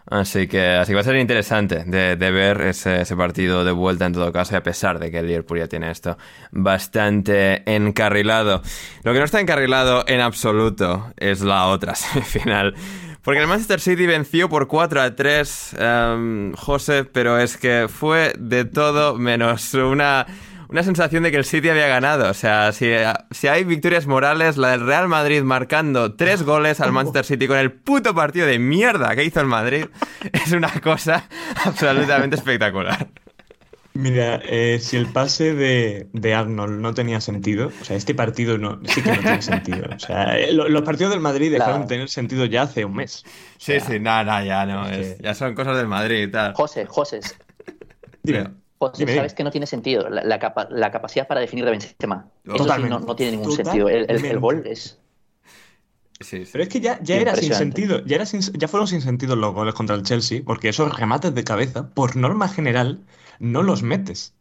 Así 0.05 0.47
que, 0.47 0.71
así 0.71 0.93
va 0.93 1.01
a 1.01 1.03
ser 1.03 1.17
interesante 1.17 1.83
de, 1.85 2.15
de 2.15 2.31
ver 2.31 2.61
ese, 2.61 3.15
partido 3.15 3.63
de 3.63 3.71
vuelta 3.71 4.05
en 4.05 4.13
todo 4.13 4.31
caso, 4.31 4.55
y 4.55 4.57
a 4.57 4.63
pesar 4.63 4.97
de 4.97 5.11
que 5.11 5.19
el 5.19 5.27
Liverpool 5.27 5.59
ya 5.59 5.67
tiene 5.67 5.91
esto 5.91 6.17
bastante 6.51 7.61
encarrilado. 7.71 8.61
Lo 9.03 9.13
que 9.13 9.19
no 9.19 9.25
está 9.25 9.39
encarrilado 9.39 10.03
en 10.07 10.21
absoluto 10.21 11.13
es 11.17 11.41
la 11.41 11.67
otra 11.67 11.95
semifinal. 11.95 12.73
Porque 13.21 13.41
el 13.41 13.47
Manchester 13.47 13.81
City 13.81 14.05
venció 14.07 14.49
por 14.49 14.67
4 14.67 15.01
a 15.01 15.15
3, 15.15 15.75
um, 15.77 15.79
em, 15.79 16.53
José, 16.53 17.03
pero 17.03 17.37
es 17.37 17.57
que 17.57 17.87
fue 17.87 18.33
de 18.39 18.65
todo 18.65 19.15
menos 19.15 19.73
una 19.73 20.25
una 20.69 20.83
sensación 20.83 21.23
de 21.23 21.31
que 21.31 21.37
el 21.37 21.45
City 21.45 21.69
había 21.69 21.87
ganado. 21.87 22.29
O 22.29 22.33
sea, 22.33 22.71
si, 22.71 22.91
si 23.31 23.47
hay 23.47 23.63
victorias 23.63 24.05
morales, 24.05 24.57
la 24.57 24.69
del 24.69 24.85
Real 24.85 25.07
Madrid 25.07 25.41
marcando 25.41 26.13
tres 26.15 26.43
goles 26.43 26.79
al 26.79 26.91
Manchester 26.91 27.25
City 27.25 27.47
con 27.47 27.57
el 27.57 27.71
puto 27.71 28.13
partido 28.13 28.45
de 28.45 28.59
mierda 28.59 29.15
que 29.15 29.23
hizo 29.23 29.41
el 29.41 29.47
Madrid, 29.47 29.85
es 30.31 30.51
una 30.51 30.71
cosa 30.79 31.27
absolutamente 31.65 32.35
espectacular. 32.35 33.07
Mira, 33.95 34.39
eh, 34.45 34.77
si 34.79 34.95
el 34.95 35.07
pase 35.07 35.55
de, 35.55 36.07
de, 36.13 36.33
Arnold 36.33 36.79
no 36.79 36.93
tenía 36.93 37.19
sentido, 37.19 37.71
o 37.81 37.83
sea, 37.83 37.97
este 37.97 38.13
partido 38.13 38.57
no, 38.57 38.79
sí 38.85 39.01
que 39.01 39.11
no 39.11 39.19
tiene 39.19 39.41
sentido. 39.41 39.87
O 39.93 39.99
sea, 39.99 40.37
eh, 40.37 40.53
los 40.53 40.83
partidos 40.83 41.11
del 41.11 41.19
Madrid 41.19 41.51
dejaron 41.51 41.81
de 41.81 41.87
tener 41.87 42.07
sentido 42.09 42.45
ya 42.45 42.61
hace 42.61 42.85
un 42.85 42.93
mes. 42.93 43.25
sí, 43.57 43.79
sí, 43.79 43.99
nada, 43.99 44.43
ya 44.43 44.65
no, 44.65 44.85
ya 45.19 45.33
son 45.33 45.55
cosas 45.55 45.75
del 45.75 45.87
Madrid 45.87 46.27
y 46.27 46.31
tal. 46.31 46.53
José, 46.53 46.85
José. 46.85 47.19
Dime. 48.23 48.51
José, 48.79 49.13
sabes 49.13 49.33
que 49.33 49.43
no 49.43 49.51
tiene 49.51 49.67
sentido 49.67 50.09
la, 50.09 50.23
la, 50.23 50.39
capa, 50.39 50.67
la, 50.71 50.89
capacidad 50.89 51.27
para 51.27 51.41
definir 51.41 51.65
de 51.65 51.71
Benzema. 51.71 52.29
Eso 52.45 52.63
sí 52.63 52.83
no, 52.83 52.99
no, 52.99 53.15
tiene 53.15 53.33
ningún 53.33 53.51
sentido. 53.51 53.89
El, 53.89 54.09
el, 54.09 54.23
el, 54.23 54.39
gol 54.39 54.63
es. 54.65 54.97
Sí, 56.21 56.45
sí. 56.45 56.49
Pero 56.51 56.63
es 56.63 56.69
que 56.69 56.79
ya, 56.79 56.97
ya 57.01 57.17
era 57.17 57.35
sin 57.35 57.53
sentido, 57.53 58.03
ya, 58.05 58.15
era 58.15 58.25
sin, 58.25 58.41
ya 58.41 58.67
fueron 58.69 58.87
sin 58.87 59.01
sentido 59.01 59.35
los 59.35 59.53
goles 59.53 59.73
contra 59.73 59.95
el 59.95 60.03
Chelsea, 60.03 60.41
porque 60.45 60.69
esos 60.69 60.97
remates 60.97 61.35
de 61.35 61.43
cabeza, 61.43 61.89
por 61.89 62.15
norma 62.15 62.47
general, 62.47 63.03
no 63.39 63.63
los 63.63 63.83
metes. 63.83 64.33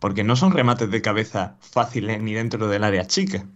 Porque 0.00 0.24
no 0.24 0.34
son 0.34 0.52
remates 0.52 0.90
de 0.90 1.02
cabeza 1.02 1.56
fáciles 1.60 2.20
ni 2.20 2.34
dentro 2.34 2.68
del 2.68 2.82
área 2.84 3.06
chica. 3.06 3.46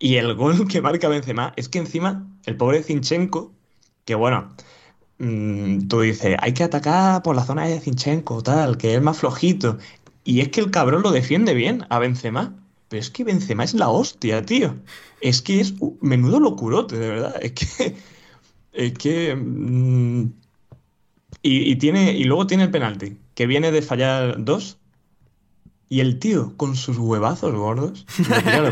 Y 0.00 0.16
el 0.16 0.34
gol 0.34 0.66
que 0.66 0.82
marca 0.82 1.08
Benzema 1.08 1.52
es 1.54 1.68
que 1.68 1.78
encima 1.78 2.26
el 2.44 2.56
pobre 2.56 2.82
Zinchenko, 2.82 3.52
que 4.04 4.16
bueno, 4.16 4.52
mmm, 5.22 5.88
tú 5.88 6.00
dices, 6.00 6.36
hay 6.40 6.52
que 6.52 6.64
atacar 6.64 7.22
por 7.22 7.36
la 7.36 7.44
zona 7.44 7.66
de 7.66 7.80
Zinchenko, 7.80 8.42
tal, 8.42 8.76
que 8.76 8.94
es 8.94 9.02
más 9.02 9.18
flojito. 9.18 9.78
Y 10.24 10.40
es 10.40 10.48
que 10.48 10.60
el 10.60 10.70
cabrón 10.70 11.02
lo 11.02 11.12
defiende 11.12 11.54
bien 11.54 11.86
a 11.90 11.98
Benzema. 11.98 12.54
Pero 12.88 13.00
es 13.00 13.10
que 13.10 13.24
Benzema 13.24 13.64
es 13.64 13.74
la 13.74 13.88
hostia, 13.88 14.44
tío. 14.44 14.76
Es 15.20 15.42
que 15.42 15.60
es 15.60 15.74
menudo 16.00 16.40
locurote, 16.40 16.98
de 16.98 17.08
verdad. 17.08 17.36
Es 17.40 17.52
que. 17.52 17.96
Es 18.74 18.94
que. 18.94 19.36
Mmm, 19.36 20.32
y, 21.42 21.70
y, 21.72 21.76
tiene, 21.76 22.12
y 22.12 22.24
luego 22.24 22.46
tiene 22.46 22.64
el 22.64 22.70
penalti, 22.70 23.18
que 23.34 23.46
viene 23.46 23.70
de 23.70 23.82
fallar 23.82 24.42
dos. 24.44 24.78
Y 25.88 26.00
el 26.00 26.18
tío, 26.18 26.56
con 26.56 26.74
sus 26.76 26.96
huevazos 26.96 27.54
gordos, 27.54 28.06
le 28.18 28.40
tira 28.42 28.62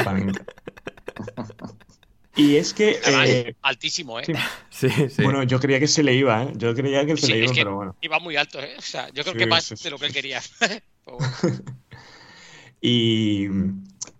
Y 2.40 2.56
es 2.56 2.72
que. 2.72 2.98
Eh, 3.06 3.54
altísimo, 3.60 4.18
¿eh? 4.18 4.24
Sí. 4.70 4.88
Sí, 4.88 5.22
Bueno, 5.22 5.42
yo 5.42 5.60
creía 5.60 5.78
que 5.78 5.86
se 5.86 6.02
le 6.02 6.14
iba, 6.14 6.44
¿eh? 6.44 6.52
Yo 6.56 6.74
creía 6.74 7.04
que 7.04 7.16
se 7.16 7.28
le 7.28 7.44
iba, 7.44 7.52
pero 7.54 7.76
bueno. 7.76 7.96
Iba 8.00 8.18
muy 8.18 8.36
alto, 8.36 8.60
¿eh? 8.60 8.74
O 8.78 8.82
sea, 8.82 9.10
yo 9.12 9.22
creo 9.24 9.34
que 9.34 9.46
más 9.46 9.68
de 9.68 9.90
lo 9.90 9.98
que 9.98 10.06
él 10.06 10.12
quería. 10.12 10.40
y, 12.80 13.48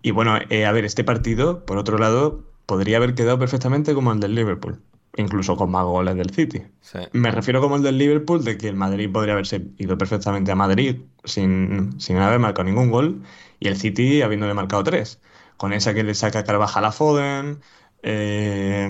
y, 0.03 0.11
bueno, 0.11 0.39
eh, 0.51 0.67
a 0.67 0.73
ver, 0.73 0.85
este 0.85 1.03
partido, 1.03 1.65
por 1.65 1.79
otro 1.79 1.97
lado, 1.97 2.45
podría 2.67 2.99
haber 2.99 3.15
quedado 3.15 3.39
perfectamente 3.39 3.95
como 3.95 4.13
el 4.13 4.21
del 4.21 4.35
Liverpool 4.35 4.83
incluso 5.17 5.57
con 5.57 5.73
más 5.73 5.85
goles 5.85 6.15
del 6.15 6.31
City. 6.31 6.63
Sí. 6.81 6.99
Me 7.13 7.33
refiero 7.33 7.61
como 7.61 7.77
el 7.77 7.83
del 7.83 7.99
Liverpool, 7.99 8.45
de 8.45 8.57
que 8.57 8.69
el 8.69 8.77
Madrid 8.77 9.11
podría 9.11 9.35
haberse 9.35 9.67
ido 9.77 9.99
perfectamente 9.99 10.53
a 10.53 10.55
Madrid 10.55 11.01
sin, 11.25 12.01
sin 12.01 12.17
haber 12.17 12.39
marcado 12.39 12.65
ningún 12.65 12.91
gol 12.91 13.23
y 13.59 13.67
el 13.67 13.77
City 13.77 14.23
habiéndole 14.23 14.55
marcado 14.55 14.85
tres. 14.85 15.21
Con 15.57 15.73
esa 15.73 15.93
que 15.95 16.05
le 16.05 16.15
saca 16.15 16.45
Carvajal 16.45 16.85
a 16.85 16.93
Foden. 16.93 17.61
Eh, 18.03 18.89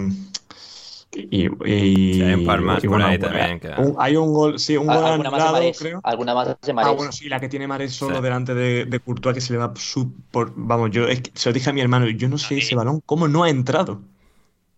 y, 1.12 1.46
y, 1.68 2.14
sí, 2.14 2.22
hay 2.22 2.34
un 2.34 2.44
par 2.44 2.60
más 2.62 2.84
y, 2.84 2.86
bueno, 2.86 3.04
bueno, 3.06 3.18
también. 3.18 3.60
Que... 3.60 3.68
Un, 3.68 3.96
hay 3.98 4.16
un 4.16 4.32
gol, 4.32 4.58
sí, 4.58 4.76
un 4.76 4.86
gol 4.86 5.04
¿Alguna 5.04 5.28
anulado, 5.28 5.52
más 5.52 5.60
de 5.60 5.72
creo. 5.78 6.00
Alguna 6.04 6.34
más 6.34 6.56
de 6.62 6.72
Mares. 6.72 6.88
Ah, 6.88 6.94
bueno, 6.96 7.12
sí, 7.12 7.28
la 7.28 7.40
que 7.40 7.48
tiene 7.48 7.66
Mares 7.66 7.92
solo 7.94 8.16
Sí. 8.18 8.22
delante 8.22 8.54
de, 8.54 8.84
de 8.84 9.00
Courtois 9.00 9.34
que 9.34 9.40
se 9.40 9.52
le 9.52 9.58
va 9.58 9.72
su- 9.76 10.14
por, 10.30 10.52
vamos, 10.56 10.90
yo 10.90 11.08
es 11.08 11.20
que 11.22 11.30
se 11.34 11.48
lo 11.48 11.52
dije 11.52 11.70
a 11.70 11.72
mi 11.72 11.80
hermano, 11.80 12.08
yo 12.08 12.28
no 12.28 12.38
sé 12.38 12.58
ese 12.58 12.74
balón 12.76 13.00
cómo 13.04 13.28
no 13.28 13.42
ha 13.44 13.50
entrado. 13.50 14.02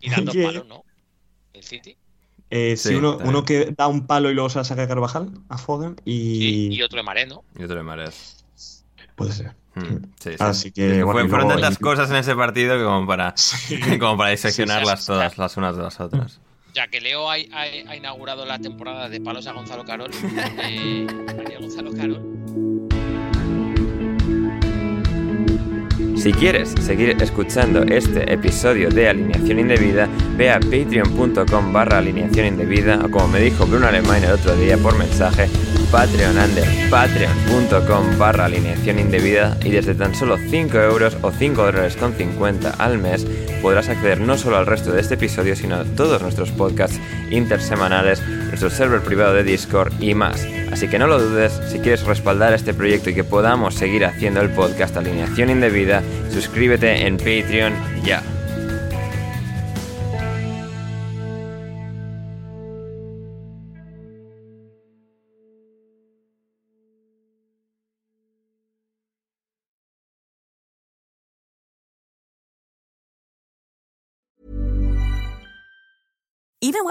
Y 0.01 0.11
dando 0.11 0.33
¿Qué? 0.33 0.45
palos, 0.45 0.67
¿no? 0.67 0.85
El 1.53 1.63
City. 1.65 1.99
Eh, 2.51 2.77
sí, 2.77 2.89
Sí, 2.89 2.95
uno, 2.95 3.17
también. 3.17 3.29
uno 3.31 3.45
que 3.45 3.73
da 3.77 3.89
un 3.89 4.07
palo 4.07 4.31
y 4.31 4.35
luego 4.35 4.51
se 4.51 4.59
la 4.59 4.65
saca 4.65 4.83
a 4.83 4.89
Carvajal, 4.89 5.33
a 5.49 5.57
Foden, 5.59 5.97
Y, 6.05 6.69
y 6.69 6.77
y 6.77 6.83
otro 6.83 6.99
de 6.99 7.03
Maré, 7.05 7.27
¿no? 7.27 7.45
Y 7.59 7.65
otro 7.65 7.77
de 7.77 7.83
Mares. 7.83 8.45
puede 9.17 9.33
ser. 9.33 9.57
Mm, 9.75 9.97
sí, 10.19 10.31
sí. 10.31 10.37
Así 10.39 10.71
que, 10.71 10.87
Es 10.87 10.93
que 10.99 11.03
bueno, 11.05 11.29
fueron 11.29 11.47
luego- 11.49 11.61
tantas 11.63 11.79
cosas 11.79 12.11
en 12.11 12.17
ese 12.17 12.35
partido 12.37 12.77
que 12.77 12.85
como 12.85 13.07
para, 13.07 13.33
Sí. 13.37 13.79
como 13.99 14.17
para 14.19 14.31
diseccionarlas 14.31 15.01
Sí, 15.01 15.07
sí, 15.07 15.13
sí. 15.13 15.13
todas 15.13 15.39
las 15.39 15.57
unas 15.57 15.77
de 15.77 15.83
las 15.83 15.99
otras. 16.01 16.41
Ya 16.75 16.89
que 16.89 17.01
Leo 17.01 17.31
ha, 17.31 17.35
ha- 17.35 17.63
ha 17.91 17.97
inaugurado 17.97 18.45
la 18.47 18.59
temporada 18.59 19.09
de 19.09 19.21
palos 19.21 19.47
a 19.47 19.53
Gonzalo 19.53 19.85
Carol. 19.85 20.11
Eh, 20.65 21.07
María 21.37 21.59
Gonzalo 21.59 21.93
Carol. 21.93 22.21
Si 26.17 26.33
quieres 26.33 26.71
seguir 26.81 27.17
escuchando 27.21 27.83
este 27.83 28.33
episodio 28.33 28.89
de 28.91 29.09
Alineación 29.09 29.59
Indebida, 29.59 30.09
ve 30.37 30.51
a 30.51 30.61
patreon.com 30.61 31.73
barra 31.73 31.99
alineación 31.99 32.47
indebida 32.47 33.01
o 33.05 33.11
como 33.11 33.27
me 33.29 33.41
dijo 33.41 33.67
Bruno 33.67 33.89
Alemán 33.89 34.23
el 34.23 34.31
otro 34.31 34.55
día 34.55 34.79
por 34.79 34.97
mensaje, 34.97 35.49
patreon 35.93 36.39
under 36.39 36.65
patreon.com 36.91 38.19
barra 38.19 38.47
alineación 38.47 38.99
indebida 38.99 39.59
y 39.63 39.71
desde 39.71 39.95
tan 39.95 40.15
solo 40.15 40.39
5 40.39 40.79
euros 40.79 41.19
o 41.21 41.31
5 41.31 41.63
dólares 41.63 41.97
con 41.97 42.15
50 42.15 42.71
al 42.71 42.97
mes 42.97 43.27
podrás 43.61 43.91
acceder 43.91 44.19
no 44.19 44.39
solo 44.39 44.57
al 44.57 44.67
resto 44.67 44.91
de 44.91 45.03
este 45.03 45.15
episodio 45.15 45.55
sino 45.55 45.77
a 45.77 45.85
todos 45.85 46.23
nuestros 46.23 46.51
podcasts 46.51 46.99
intersemanales, 47.31 48.23
nuestro 48.49 48.71
server 48.71 49.03
privado 49.03 49.35
de 49.35 49.45
Discord 49.45 49.93
y 50.01 50.15
más. 50.15 50.47
Así 50.73 50.89
que 50.89 50.99
no 50.99 51.07
lo 51.07 51.21
dudes, 51.21 51.61
si 51.71 51.79
quieres 51.79 52.05
respaldar 52.05 52.55
este 52.55 52.73
proyecto 52.73 53.11
y 53.11 53.15
que 53.15 53.25
podamos 53.25 53.75
seguir 53.75 54.07
haciendo 54.07 54.41
el 54.41 54.49
podcast 54.49 54.97
Alineación 54.97 55.51
Indebida, 55.51 56.03
suscríbete 56.31 57.07
en 57.07 57.19
Patreon 57.19 57.75
ya. 58.03 58.23